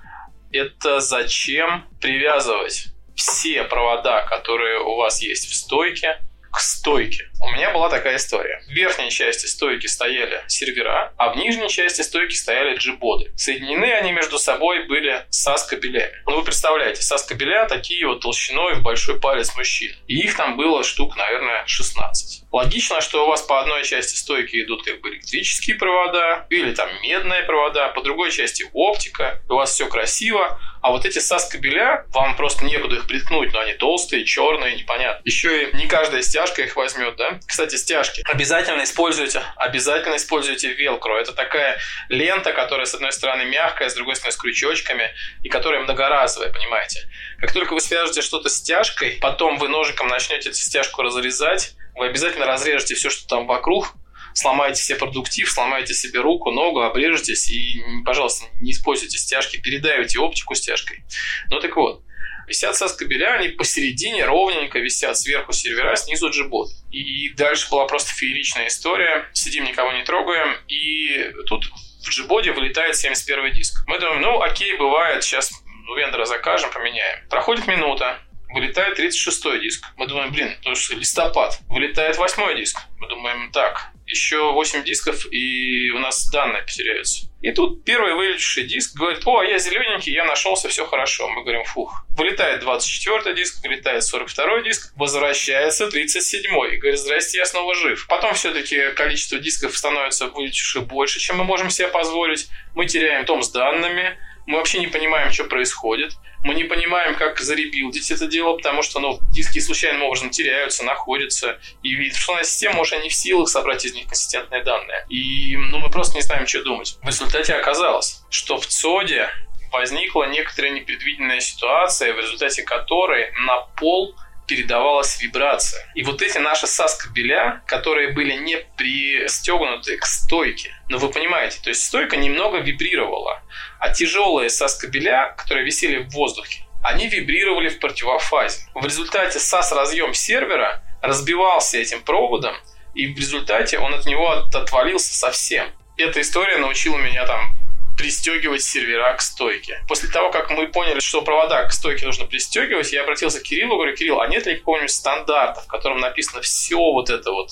это 0.51 0.99
зачем 0.99 1.85
привязывать 1.99 2.87
все 3.15 3.63
провода, 3.63 4.23
которые 4.23 4.79
у 4.79 4.95
вас 4.95 5.21
есть 5.21 5.49
в 5.49 5.55
стойке, 5.55 6.19
к 6.51 6.59
стойке. 6.59 7.29
У 7.41 7.49
меня 7.51 7.71
была 7.71 7.89
такая 7.89 8.17
история. 8.17 8.61
В 8.67 8.71
верхней 8.71 9.09
части 9.11 9.45
стойки 9.45 9.87
стояли 9.87 10.43
сервера, 10.47 11.13
а 11.17 11.31
в 11.31 11.37
нижней 11.37 11.69
части 11.69 12.01
стойки 12.01 12.33
стояли 12.33 12.75
джибоды. 12.75 13.31
Соединены 13.37 13.93
они 13.93 14.11
между 14.11 14.37
собой 14.37 14.87
были 14.87 15.25
SAS-кабелями. 15.29 16.11
Ну, 16.25 16.37
вы 16.37 16.43
представляете, 16.43 17.01
SAS-кабеля 17.01 17.67
такие 17.67 18.05
вот 18.07 18.21
толщиной 18.21 18.75
в 18.75 18.81
большой 18.81 19.19
палец 19.19 19.55
мужчин. 19.55 19.93
И 20.07 20.19
их 20.19 20.35
там 20.35 20.57
было 20.57 20.83
штук, 20.83 21.15
наверное, 21.15 21.63
16. 21.65 22.43
Логично, 22.51 22.99
что 22.99 23.25
у 23.25 23.27
вас 23.29 23.41
по 23.43 23.61
одной 23.61 23.83
части 23.83 24.15
стойки 24.15 24.61
идут 24.63 24.83
как 24.83 25.01
бы 25.01 25.09
электрические 25.09 25.77
провода 25.77 26.45
или 26.49 26.73
там 26.73 26.89
медные 27.03 27.43
провода, 27.43 27.89
по 27.89 28.01
другой 28.01 28.31
части 28.31 28.65
оптика, 28.73 29.41
у 29.49 29.53
вас 29.53 29.73
все 29.73 29.87
красиво, 29.87 30.59
а 30.81 30.91
вот 30.91 31.05
эти 31.05 31.19
SAS-кабеля, 31.19 32.05
вам 32.09 32.35
просто 32.35 32.65
некуда 32.65 32.97
их 32.97 33.07
приткнуть, 33.07 33.53
но 33.53 33.59
они 33.59 33.73
толстые, 33.73 34.25
черные, 34.25 34.75
непонятно. 34.75 35.21
Еще 35.25 35.69
и 35.69 35.75
не 35.75 35.87
каждая 35.87 36.21
стяжка 36.21 36.61
их 36.61 36.75
возьмет, 36.75 37.15
да? 37.17 37.39
Кстати, 37.45 37.75
стяжки. 37.75 38.23
Обязательно 38.25 38.83
используйте, 38.83 39.43
обязательно 39.55 40.15
используйте 40.15 40.73
велкро. 40.73 41.19
Это 41.19 41.33
такая 41.33 41.79
лента, 42.09 42.53
которая 42.53 42.85
с 42.85 42.93
одной 42.93 43.11
стороны 43.11 43.45
мягкая, 43.45 43.89
с 43.89 43.95
другой 43.95 44.15
стороны 44.15 44.33
с 44.33 44.37
крючочками, 44.37 45.11
и 45.43 45.49
которая 45.49 45.81
многоразовая, 45.81 46.51
понимаете? 46.51 47.09
Как 47.39 47.53
только 47.53 47.73
вы 47.73 47.81
свяжете 47.81 48.21
что-то 48.21 48.49
стяжкой, 48.49 49.17
потом 49.21 49.57
вы 49.57 49.67
ножиком 49.67 50.07
начнете 50.07 50.49
эту 50.49 50.57
стяжку 50.57 51.01
разрезать, 51.01 51.75
вы 51.95 52.07
обязательно 52.07 52.45
разрежете 52.45 52.95
все, 52.95 53.09
что 53.09 53.27
там 53.27 53.45
вокруг, 53.45 53.93
сломаете 54.39 54.81
себе 54.81 54.97
продуктив, 54.97 55.51
сломаете 55.51 55.93
себе 55.93 56.21
руку, 56.21 56.51
ногу, 56.51 56.81
обрежетесь 56.81 57.49
и, 57.49 57.81
пожалуйста, 58.05 58.45
не 58.61 58.71
используйте 58.71 59.17
стяжки, 59.17 59.57
передавите 59.57 60.19
оптику 60.19 60.55
стяжкой. 60.55 61.03
Ну 61.49 61.59
так 61.59 61.75
вот, 61.75 62.03
висят 62.47 62.75
SAS-кабеля, 62.75 63.33
они 63.33 63.49
посередине 63.49 64.25
ровненько 64.25 64.79
висят 64.79 65.17
сверху 65.17 65.51
сервера, 65.51 65.95
снизу 65.95 66.29
джибот. 66.29 66.69
И 66.91 67.29
дальше 67.33 67.69
была 67.69 67.85
просто 67.85 68.13
фееричная 68.13 68.67
история. 68.67 69.29
Сидим, 69.33 69.65
никого 69.65 69.91
не 69.91 70.03
трогаем, 70.03 70.55
и 70.67 71.31
тут 71.45 71.65
в 72.03 72.09
джибоде 72.09 72.51
вылетает 72.51 72.95
71 72.95 73.53
диск. 73.53 73.83
Мы 73.87 73.99
думаем, 73.99 74.21
ну 74.21 74.41
окей, 74.41 74.77
бывает, 74.77 75.23
сейчас 75.23 75.51
у 75.89 75.95
вендора 75.95 76.25
закажем, 76.25 76.71
поменяем. 76.71 77.27
Проходит 77.29 77.67
минута, 77.67 78.19
вылетает 78.53 78.99
36-й 78.99 79.61
диск. 79.61 79.85
Мы 79.97 80.07
думаем, 80.07 80.31
блин, 80.31 80.55
ну 80.63 80.75
что, 80.75 80.95
листопад. 80.95 81.59
Вылетает 81.67 82.17
8 82.17 82.57
диск. 82.57 82.79
Мы 82.97 83.07
думаем, 83.07 83.51
так, 83.51 83.91
еще 84.09 84.51
8 84.51 84.83
дисков, 84.83 85.25
и 85.31 85.91
у 85.91 85.99
нас 85.99 86.29
данные 86.31 86.63
потеряются. 86.63 87.27
И 87.41 87.51
тут 87.51 87.85
первый 87.85 88.15
вылетевший 88.15 88.63
диск 88.63 88.97
говорит, 88.97 89.21
о, 89.25 89.43
я 89.43 89.57
зелененький, 89.59 90.11
я 90.11 90.25
нашелся, 90.25 90.67
все 90.67 90.85
хорошо. 90.85 91.29
Мы 91.29 91.43
говорим, 91.43 91.63
фух. 91.63 92.05
Вылетает 92.17 92.59
24 92.59 93.33
диск, 93.33 93.63
вылетает 93.63 94.03
42 94.03 94.61
диск, 94.63 94.91
возвращается 94.97 95.85
37-й. 95.85 96.75
И 96.75 96.77
говорит, 96.77 96.99
здрасте, 96.99 97.37
я 97.37 97.45
снова 97.45 97.75
жив. 97.75 98.07
Потом 98.09 98.33
все-таки 98.33 98.91
количество 98.91 99.39
дисков 99.39 99.77
становится 99.77 100.27
вылетевших 100.27 100.85
больше, 100.85 101.19
чем 101.19 101.37
мы 101.37 101.45
можем 101.45 101.69
себе 101.69 101.87
позволить. 101.87 102.49
Мы 102.75 102.87
теряем 102.87 103.25
том 103.25 103.41
с 103.41 103.51
данными, 103.51 104.17
мы 104.49 104.57
вообще 104.57 104.79
не 104.79 104.87
понимаем, 104.87 105.31
что 105.31 105.43
происходит. 105.43 106.17
Мы 106.43 106.55
не 106.55 106.63
понимаем, 106.63 107.13
как 107.13 107.39
заребилдить 107.39 108.09
это 108.09 108.25
дело, 108.25 108.57
потому 108.57 108.81
что 108.81 108.99
ну, 108.99 109.19
диски 109.31 109.59
случайным 109.59 110.01
образом 110.01 110.31
теряются, 110.31 110.83
находятся. 110.83 111.59
И 111.83 111.93
информационная 111.93 112.45
система 112.45 112.81
уже 112.81 112.97
не 112.97 113.09
в 113.09 113.13
силах 113.13 113.47
собрать 113.47 113.85
из 113.85 113.93
них 113.93 114.07
консистентные 114.07 114.63
данные. 114.63 115.05
И 115.07 115.55
ну, 115.55 115.77
мы 115.77 115.91
просто 115.91 116.15
не 116.15 116.23
знаем, 116.23 116.47
что 116.47 116.63
думать. 116.63 116.97
В 117.03 117.05
результате 117.05 117.53
оказалось, 117.53 118.23
что 118.31 118.57
в 118.57 118.65
ЦОДе 118.65 119.29
возникла 119.71 120.23
некоторая 120.23 120.71
непредвиденная 120.71 121.41
ситуация, 121.41 122.15
в 122.15 122.17
результате 122.17 122.63
которой 122.63 123.31
на 123.45 123.57
пол 123.77 124.15
передавалась 124.49 125.21
вибрация. 125.21 125.87
И 125.93 126.03
вот 126.03 126.23
эти 126.23 126.39
наши 126.39 126.65
SAS-кабеля, 126.65 127.61
которые 127.67 128.13
были 128.13 128.33
не 128.33 128.57
пристегнуты 128.77 129.97
к 129.97 130.05
стойке, 130.05 130.75
но 130.89 130.97
вы 130.97 131.09
понимаете, 131.09 131.59
то 131.63 131.69
есть 131.69 131.85
стойка 131.85 132.17
немного 132.17 132.57
вибрировала, 132.57 133.43
а 133.79 133.93
тяжелые 133.93 134.49
SAS-кабеля, 134.49 135.35
которые 135.37 135.65
висели 135.65 135.97
в 135.97 136.09
воздухе, 136.09 136.63
они 136.81 137.07
вибрировали 137.07 137.69
в 137.69 137.79
противофазе. 137.79 138.61
В 138.73 138.83
результате 138.83 139.37
SAS-разъем 139.37 140.15
сервера 140.15 140.81
разбивался 141.01 141.77
этим 141.77 142.01
проводом, 142.01 142.55
и 142.95 143.13
в 143.13 143.17
результате 143.17 143.77
он 143.77 143.93
от 143.93 144.05
него 144.07 144.31
отвалился 144.31 145.13
совсем. 145.13 145.67
Эта 145.97 146.21
история 146.21 146.57
научила 146.57 146.97
меня 146.97 147.25
там 147.25 147.55
пристегивать 147.99 148.63
сервера 148.63 149.13
к 149.13 149.21
стойке. 149.21 149.83
После 149.85 150.09
того, 150.09 150.31
как 150.31 150.49
мы 150.51 150.67
поняли, 150.67 151.01
что 151.01 151.21
провода 151.21 151.65
к 151.65 151.73
стойке 151.73 152.05
нужно 152.05 152.25
пристегивать, 152.25 152.93
я 152.93 153.03
обратился 153.03 153.41
к 153.41 153.43
Кириллу, 153.43 153.75
говорю, 153.75 153.93
Кирилл, 153.93 154.21
а 154.21 154.27
нет 154.27 154.45
ли 154.45 154.55
какого-нибудь 154.55 154.89
стандарта, 154.89 155.59
в 155.59 155.67
котором 155.67 155.99
написано 155.99 156.41
все 156.41 156.77
вот 156.77 157.09
это 157.09 157.31
вот, 157.33 157.51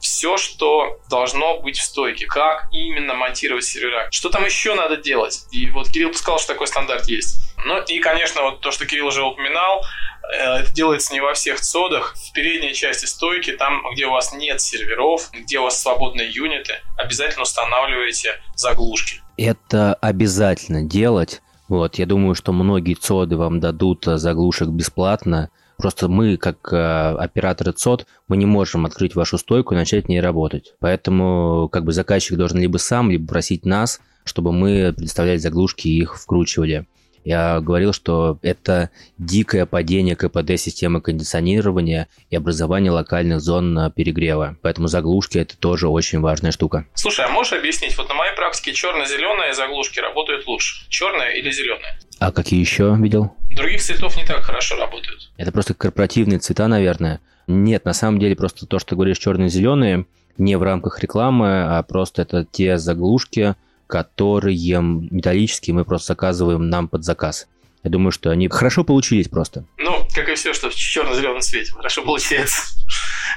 все, 0.00 0.36
что 0.36 1.00
должно 1.10 1.58
быть 1.58 1.78
в 1.78 1.82
стойке, 1.82 2.26
как 2.26 2.68
именно 2.70 3.14
монтировать 3.14 3.64
сервера, 3.64 4.08
что 4.12 4.28
там 4.28 4.44
еще 4.44 4.74
надо 4.74 4.96
делать? 4.96 5.46
И 5.50 5.68
вот 5.70 5.90
Кирилл 5.90 6.14
сказал, 6.14 6.38
что 6.38 6.52
такой 6.52 6.68
стандарт 6.68 7.08
есть. 7.08 7.34
Ну 7.64 7.82
и, 7.82 7.98
конечно, 7.98 8.42
вот 8.42 8.60
то, 8.60 8.70
что 8.70 8.86
Кирилл 8.86 9.08
уже 9.08 9.24
упоминал, 9.24 9.84
э, 10.32 10.60
это 10.60 10.72
делается 10.72 11.12
не 11.12 11.20
во 11.20 11.34
всех 11.34 11.60
цодах. 11.60 12.14
В 12.14 12.32
передней 12.32 12.72
части 12.72 13.06
стойки, 13.06 13.50
там, 13.50 13.82
где 13.92 14.06
у 14.06 14.12
вас 14.12 14.32
нет 14.32 14.60
серверов, 14.60 15.28
где 15.32 15.58
у 15.58 15.64
вас 15.64 15.82
свободные 15.82 16.30
юниты, 16.30 16.80
обязательно 16.96 17.42
устанавливайте 17.42 18.40
заглушки. 18.54 19.22
Это 19.38 19.94
обязательно 19.94 20.82
делать. 20.82 21.42
Вот, 21.68 21.94
я 21.94 22.06
думаю, 22.06 22.34
что 22.34 22.52
многие 22.52 22.94
цоды 22.94 23.36
вам 23.36 23.60
дадут 23.60 24.04
заглушек 24.04 24.68
бесплатно. 24.68 25.50
Просто 25.76 26.08
мы, 26.08 26.36
как 26.36 26.72
э, 26.72 26.76
операторы 26.76 27.70
ЦОД, 27.70 28.04
мы 28.26 28.36
не 28.36 28.46
можем 28.46 28.84
открыть 28.84 29.14
вашу 29.14 29.38
стойку 29.38 29.74
и 29.74 29.76
начать 29.76 30.06
в 30.06 30.08
ней 30.08 30.20
работать. 30.20 30.74
Поэтому 30.80 31.68
как 31.70 31.84
бы 31.84 31.92
заказчик 31.92 32.36
должен 32.36 32.58
либо 32.58 32.78
сам, 32.78 33.12
либо 33.12 33.28
просить 33.28 33.64
нас, 33.64 34.00
чтобы 34.24 34.50
мы 34.50 34.92
предоставляли 34.96 35.38
заглушки 35.38 35.86
и 35.86 36.00
их 36.00 36.18
вкручивали. 36.18 36.88
Я 37.24 37.60
говорил, 37.60 37.92
что 37.92 38.38
это 38.42 38.90
дикое 39.18 39.66
падение 39.66 40.16
КПД 40.16 40.58
системы 40.58 41.00
кондиционирования 41.00 42.08
и 42.30 42.36
образование 42.36 42.90
локальных 42.90 43.40
зон 43.40 43.92
перегрева. 43.94 44.56
Поэтому 44.62 44.88
заглушки 44.88 45.38
это 45.38 45.56
тоже 45.56 45.88
очень 45.88 46.20
важная 46.20 46.52
штука. 46.52 46.86
Слушай, 46.94 47.26
а 47.26 47.28
можешь 47.28 47.52
объяснить, 47.52 47.96
вот 47.98 48.08
на 48.08 48.14
моей 48.14 48.34
практике 48.34 48.72
черно-зеленые 48.72 49.54
заглушки 49.54 50.00
работают 50.00 50.46
лучше. 50.46 50.88
Черная 50.88 51.30
или 51.30 51.50
зеленая? 51.50 51.98
А 52.18 52.32
какие 52.32 52.60
еще 52.60 52.96
видел? 52.98 53.32
Других 53.50 53.80
цветов 53.80 54.16
не 54.16 54.24
так 54.24 54.42
хорошо 54.42 54.76
работают. 54.76 55.30
Это 55.36 55.52
просто 55.52 55.74
корпоративные 55.74 56.38
цвета, 56.38 56.68
наверное. 56.68 57.20
Нет, 57.46 57.84
на 57.84 57.92
самом 57.92 58.18
деле 58.18 58.36
просто 58.36 58.66
то, 58.66 58.78
что 58.78 58.90
ты 58.90 58.94
говоришь 58.96 59.18
черные-зеленые, 59.18 60.06
не 60.36 60.56
в 60.56 60.62
рамках 60.62 61.00
рекламы, 61.00 61.64
а 61.64 61.82
просто 61.82 62.22
это 62.22 62.44
те 62.44 62.78
заглушки, 62.78 63.54
которые 63.88 64.56
металлические, 65.10 65.74
мы 65.74 65.84
просто 65.84 66.12
заказываем 66.12 66.68
нам 66.68 66.86
под 66.86 67.04
заказ. 67.04 67.48
Я 67.82 67.90
думаю, 67.90 68.12
что 68.12 68.30
они 68.30 68.48
хорошо 68.48 68.84
получились 68.84 69.28
просто. 69.28 69.64
Ну, 69.78 70.06
как 70.14 70.28
и 70.28 70.34
все, 70.34 70.52
что 70.52 70.68
в 70.68 70.74
черно-зеленом 70.74 71.40
цвете. 71.40 71.72
Хорошо 71.72 72.02
получается. 72.02 72.78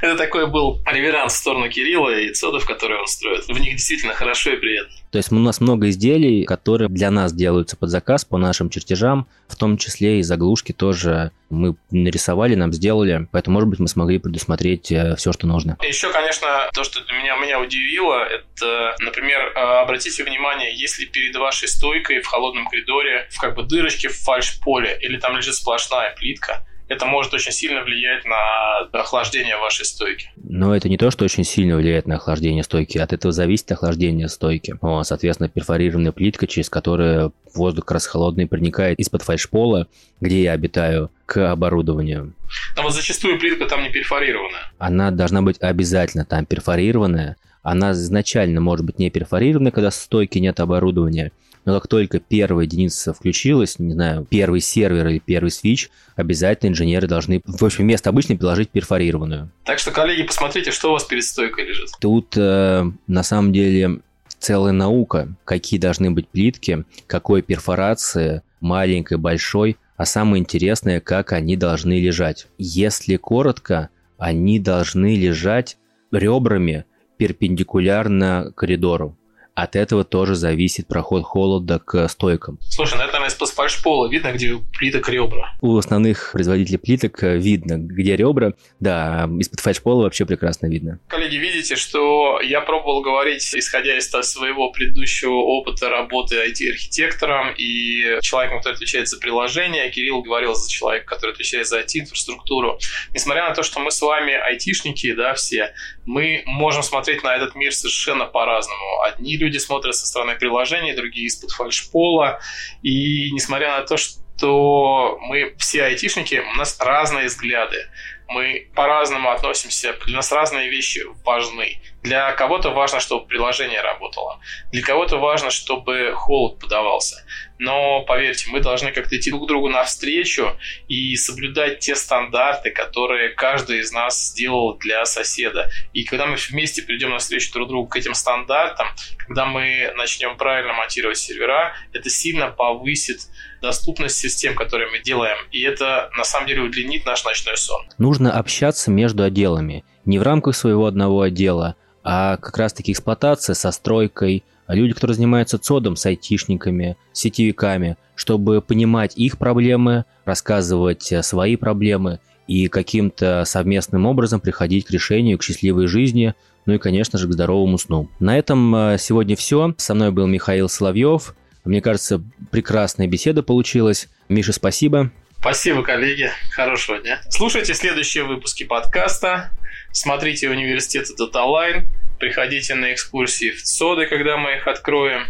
Это 0.01 0.17
такой 0.17 0.47
был 0.47 0.81
реверанс 0.85 1.33
в 1.33 1.37
сторону 1.37 1.69
Кирилла 1.69 2.19
и 2.19 2.33
цодов, 2.33 2.65
которые 2.65 2.99
он 2.99 3.07
строит. 3.07 3.45
В 3.47 3.57
них 3.57 3.75
действительно 3.75 4.13
хорошо 4.13 4.51
и 4.51 4.57
приятно. 4.57 4.95
То 5.11 5.17
есть 5.17 5.31
у 5.31 5.35
нас 5.35 5.59
много 5.59 5.89
изделий, 5.89 6.45
которые 6.45 6.87
для 6.87 7.11
нас 7.11 7.33
делаются 7.33 7.75
под 7.75 7.89
заказ 7.89 8.23
по 8.23 8.37
нашим 8.37 8.69
чертежам, 8.69 9.27
в 9.49 9.57
том 9.57 9.77
числе 9.77 10.19
и 10.19 10.23
заглушки 10.23 10.71
тоже 10.71 11.31
мы 11.49 11.75
нарисовали, 11.91 12.55
нам 12.55 12.71
сделали, 12.71 13.27
поэтому, 13.31 13.55
может 13.55 13.69
быть, 13.69 13.79
мы 13.79 13.89
смогли 13.89 14.19
предусмотреть 14.19 14.89
э, 14.89 15.17
все, 15.17 15.33
что 15.33 15.47
нужно. 15.47 15.77
Еще, 15.81 16.09
конечно, 16.13 16.47
то, 16.73 16.85
что 16.85 17.01
меня, 17.13 17.35
меня 17.35 17.59
удивило, 17.59 18.23
это, 18.23 18.95
например, 19.01 19.51
э, 19.53 19.59
обратите 19.81 20.23
внимание, 20.23 20.73
если 20.73 21.03
перед 21.03 21.35
вашей 21.35 21.67
стойкой 21.67 22.21
в 22.21 22.27
холодном 22.27 22.67
коридоре 22.67 23.27
в 23.31 23.37
как 23.37 23.55
бы 23.55 23.63
дырочке 23.63 24.07
в 24.07 24.17
фальш-поле 24.17 24.97
или 25.01 25.17
там 25.17 25.35
лежит 25.35 25.55
сплошная 25.55 26.15
плитка, 26.15 26.65
это 26.91 27.05
может 27.05 27.33
очень 27.33 27.53
сильно 27.53 27.83
влиять 27.83 28.25
на 28.25 28.79
охлаждение 28.91 29.55
вашей 29.57 29.85
стойки. 29.85 30.29
Но 30.35 30.75
это 30.75 30.89
не 30.89 30.97
то, 30.97 31.09
что 31.09 31.23
очень 31.23 31.45
сильно 31.45 31.77
влияет 31.77 32.05
на 32.05 32.15
охлаждение 32.15 32.63
стойки. 32.63 32.97
От 32.97 33.13
этого 33.13 33.31
зависит 33.31 33.71
охлаждение 33.71 34.27
стойки. 34.27 34.75
Соответственно, 35.03 35.47
перфорированная 35.47 36.11
плитка, 36.11 36.47
через 36.47 36.69
которую 36.69 37.33
воздух 37.53 37.85
как 37.85 37.95
раз 37.95 38.07
холодный 38.07 38.45
проникает 38.45 38.99
из-под 38.99 39.21
фальшпола, 39.21 39.87
где 40.19 40.43
я 40.43 40.51
обитаю, 40.51 41.09
к 41.25 41.51
оборудованию. 41.51 42.33
Но 42.75 42.83
вот 42.83 42.93
зачастую 42.93 43.39
плитка 43.39 43.67
там 43.67 43.83
не 43.83 43.89
перфорированная. 43.89 44.71
Она 44.77 45.11
должна 45.11 45.41
быть 45.41 45.61
обязательно 45.61 46.25
там 46.25 46.45
перфорированная. 46.45 47.37
Она 47.63 47.91
изначально 47.91 48.59
может 48.59 48.85
быть 48.85 48.99
не 48.99 49.09
перфорированная, 49.09 49.71
когда 49.71 49.91
в 49.91 49.95
стойке 49.95 50.41
нет 50.41 50.59
оборудования 50.59 51.31
но 51.65 51.79
как 51.79 51.87
только 51.87 52.19
первая 52.19 52.65
единица 52.65 53.13
включилась, 53.13 53.77
не 53.79 53.93
знаю, 53.93 54.25
первый 54.29 54.61
сервер 54.61 55.07
или 55.07 55.19
первый 55.19 55.49
свич, 55.49 55.89
обязательно 56.15 56.69
инженеры 56.69 57.07
должны, 57.07 57.41
в 57.45 57.63
общем, 57.63 57.83
вместо 57.83 58.09
обычной 58.09 58.37
приложить 58.37 58.69
перфорированную. 58.69 59.51
Так 59.63 59.79
что, 59.79 59.91
коллеги, 59.91 60.23
посмотрите, 60.23 60.71
что 60.71 60.89
у 60.89 60.93
вас 60.93 61.03
перед 61.03 61.23
стойкой 61.23 61.67
лежит. 61.67 61.89
Тут, 61.99 62.35
э, 62.37 62.83
на 63.07 63.23
самом 63.23 63.53
деле, 63.53 64.01
целая 64.39 64.73
наука, 64.73 65.35
какие 65.45 65.79
должны 65.79 66.11
быть 66.11 66.27
плитки, 66.27 66.83
какой 67.07 67.41
перфорации, 67.41 68.41
маленькой, 68.59 69.17
большой, 69.17 69.77
а 69.97 70.05
самое 70.05 70.41
интересное, 70.41 70.99
как 70.99 71.31
они 71.31 71.55
должны 71.55 72.01
лежать. 72.01 72.47
Если 72.57 73.17
коротко, 73.17 73.89
они 74.17 74.59
должны 74.59 75.15
лежать 75.15 75.77
ребрами 76.11 76.85
перпендикулярно 77.17 78.51
коридору 78.55 79.15
от 79.53 79.75
этого 79.75 80.03
тоже 80.03 80.35
зависит 80.35 80.87
проход 80.87 81.23
холода 81.23 81.79
к 81.79 82.07
стойкам. 82.07 82.57
Слушай, 82.61 82.95
ну 82.95 83.03
это, 83.03 83.13
наверное, 83.13 83.29
из-под 83.29 83.49
фальшпола 83.49 84.09
видно, 84.09 84.31
где 84.31 84.57
плиток 84.77 85.09
ребра. 85.09 85.53
У 85.61 85.77
основных 85.77 86.31
производителей 86.33 86.77
плиток 86.77 87.23
э, 87.23 87.37
видно, 87.37 87.77
где 87.77 88.15
ребра. 88.15 88.53
Да, 88.79 89.29
из-под 89.39 89.59
фальшпола 89.59 90.03
вообще 90.03 90.25
прекрасно 90.25 90.67
видно. 90.67 90.99
Коллеги, 91.07 91.35
видите, 91.35 91.75
что 91.75 92.39
я 92.41 92.61
пробовал 92.61 93.01
говорить, 93.01 93.53
исходя 93.53 93.97
из 93.97 94.09
своего 94.09 94.71
предыдущего 94.71 95.33
опыта 95.33 95.89
работы 95.89 96.35
IT-архитектором 96.35 97.53
и 97.57 98.19
человеком, 98.21 98.59
который 98.59 98.75
отвечает 98.75 99.07
за 99.07 99.19
приложение. 99.19 99.89
Кирилл 99.89 100.21
говорил 100.21 100.55
за 100.55 100.69
человека, 100.69 101.05
который 101.05 101.31
отвечает 101.31 101.67
за 101.67 101.79
IT-инфраструктуру. 101.81 102.79
Несмотря 103.13 103.49
на 103.49 103.55
то, 103.55 103.63
что 103.63 103.79
мы 103.79 103.91
с 103.91 104.01
вами 104.01 104.33
айтишники, 104.33 105.13
да, 105.13 105.33
все, 105.33 105.73
мы 106.05 106.43
можем 106.45 106.83
смотреть 106.83 107.23
на 107.23 107.35
этот 107.35 107.55
мир 107.55 107.73
совершенно 107.73 108.25
по-разному. 108.25 109.01
Одни 109.01 109.37
люди 109.37 109.57
смотрят 109.57 109.95
со 109.95 110.05
стороны 110.05 110.35
приложений, 110.35 110.95
другие 110.95 111.27
из-под 111.27 111.51
фальшпола. 111.51 112.39
И 112.81 113.31
несмотря 113.31 113.77
на 113.77 113.83
то, 113.83 113.97
что 113.97 115.17
мы 115.21 115.55
все 115.57 115.83
айтишники, 115.83 116.43
у 116.53 116.57
нас 116.57 116.79
разные 116.79 117.27
взгляды 117.27 117.87
мы 118.31 118.69
по-разному 118.75 119.29
относимся, 119.29 119.93
для 120.05 120.15
нас 120.15 120.31
разные 120.31 120.69
вещи 120.69 121.01
важны. 121.25 121.81
Для 122.01 122.31
кого-то 122.31 122.71
важно, 122.71 122.99
чтобы 122.99 123.27
приложение 123.27 123.81
работало, 123.81 124.39
для 124.71 124.81
кого-то 124.81 125.17
важно, 125.17 125.51
чтобы 125.51 126.13
холод 126.15 126.59
подавался. 126.59 127.25
Но 127.61 128.01
поверьте, 128.01 128.49
мы 128.49 128.59
должны 128.59 128.91
как-то 128.91 129.15
идти 129.15 129.29
друг 129.29 129.47
другу 129.47 129.69
навстречу 129.69 130.57
и 130.87 131.15
соблюдать 131.15 131.77
те 131.77 131.95
стандарты, 131.95 132.71
которые 132.71 133.29
каждый 133.29 133.81
из 133.81 133.91
нас 133.91 134.29
сделал 134.29 134.79
для 134.79 135.05
соседа. 135.05 135.69
И 135.93 136.03
когда 136.03 136.25
мы 136.25 136.37
вместе 136.49 136.81
придем 136.81 137.11
навстречу 137.11 137.53
друг 137.53 137.69
другу 137.69 137.87
к 137.87 137.95
этим 137.95 138.15
стандартам, 138.15 138.87
когда 139.27 139.45
мы 139.45 139.93
начнем 139.95 140.37
правильно 140.37 140.73
монтировать 140.73 141.19
сервера, 141.19 141.75
это 141.93 142.09
сильно 142.09 142.47
повысит 142.47 143.27
доступность 143.61 144.17
систем, 144.17 144.55
которые 144.55 144.89
мы 144.89 144.97
делаем. 144.97 145.37
И 145.51 145.61
это 145.61 146.09
на 146.17 146.23
самом 146.23 146.47
деле 146.47 146.61
удлинит 146.63 147.05
наш 147.05 147.23
ночной 147.25 147.57
сон. 147.57 147.85
Нужно 147.99 148.39
общаться 148.39 148.89
между 148.89 149.21
отделами. 149.21 149.85
Не 150.05 150.17
в 150.17 150.23
рамках 150.23 150.55
своего 150.55 150.87
одного 150.87 151.21
отдела, 151.21 151.75
а 152.03 152.37
как 152.37 152.57
раз-таки 152.57 152.91
эксплуатация 152.91 153.53
со 153.53 153.71
стройкой, 153.71 154.43
люди, 154.67 154.93
которые 154.93 155.15
занимаются 155.15 155.57
ЦОДом 155.57 155.95
с 155.95 156.05
айтишниками, 156.05 156.97
сетевиками, 157.13 157.97
чтобы 158.15 158.61
понимать 158.61 159.17
их 159.17 159.37
проблемы, 159.37 160.05
рассказывать 160.25 161.11
э, 161.11 161.23
свои 161.23 161.55
проблемы 161.55 162.19
и 162.47 162.67
каким-то 162.67 163.43
совместным 163.45 164.05
образом 164.05 164.39
приходить 164.39 164.85
к 164.85 164.91
решению, 164.91 165.37
к 165.37 165.43
счастливой 165.43 165.87
жизни, 165.87 166.35
ну 166.65 166.73
и, 166.73 166.77
конечно 166.77 167.17
же, 167.17 167.27
к 167.27 167.33
здоровому 167.33 167.77
сну. 167.77 168.09
На 168.19 168.37
этом 168.37 168.75
э, 168.75 168.97
сегодня 168.99 169.35
все. 169.35 169.73
Со 169.77 169.93
мной 169.93 170.11
был 170.11 170.27
Михаил 170.27 170.69
Соловьев. 170.69 171.35
Мне 171.63 171.81
кажется, 171.81 172.21
прекрасная 172.49 173.07
беседа 173.07 173.43
получилась. 173.43 174.09
Миша, 174.29 174.53
спасибо. 174.53 175.11
Спасибо, 175.39 175.81
коллеги. 175.81 176.29
Хорошего 176.51 176.99
дня. 176.99 177.21
Слушайте 177.29 177.73
следующие 177.73 178.23
выпуски 178.23 178.63
подкаста. 178.63 179.51
Смотрите 179.91 180.49
университеты 180.49 181.15
Даталайн 181.17 181.87
приходите 182.21 182.75
на 182.75 182.93
экскурсии 182.93 183.51
в 183.51 183.61
ЦОДы, 183.63 184.05
когда 184.05 184.37
мы 184.37 184.55
их 184.55 184.67
откроем. 184.67 185.25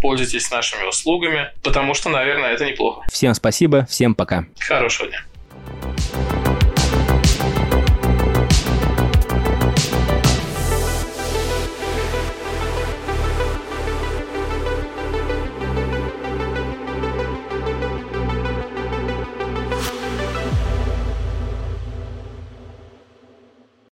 Пользуйтесь 0.00 0.50
нашими 0.50 0.86
услугами, 0.88 1.50
потому 1.62 1.94
что, 1.94 2.08
наверное, 2.08 2.52
это 2.52 2.64
неплохо. 2.64 3.02
Всем 3.12 3.34
спасибо, 3.34 3.86
всем 3.86 4.14
пока. 4.14 4.46
Хорошего 4.58 5.08
дня. 5.08 6.45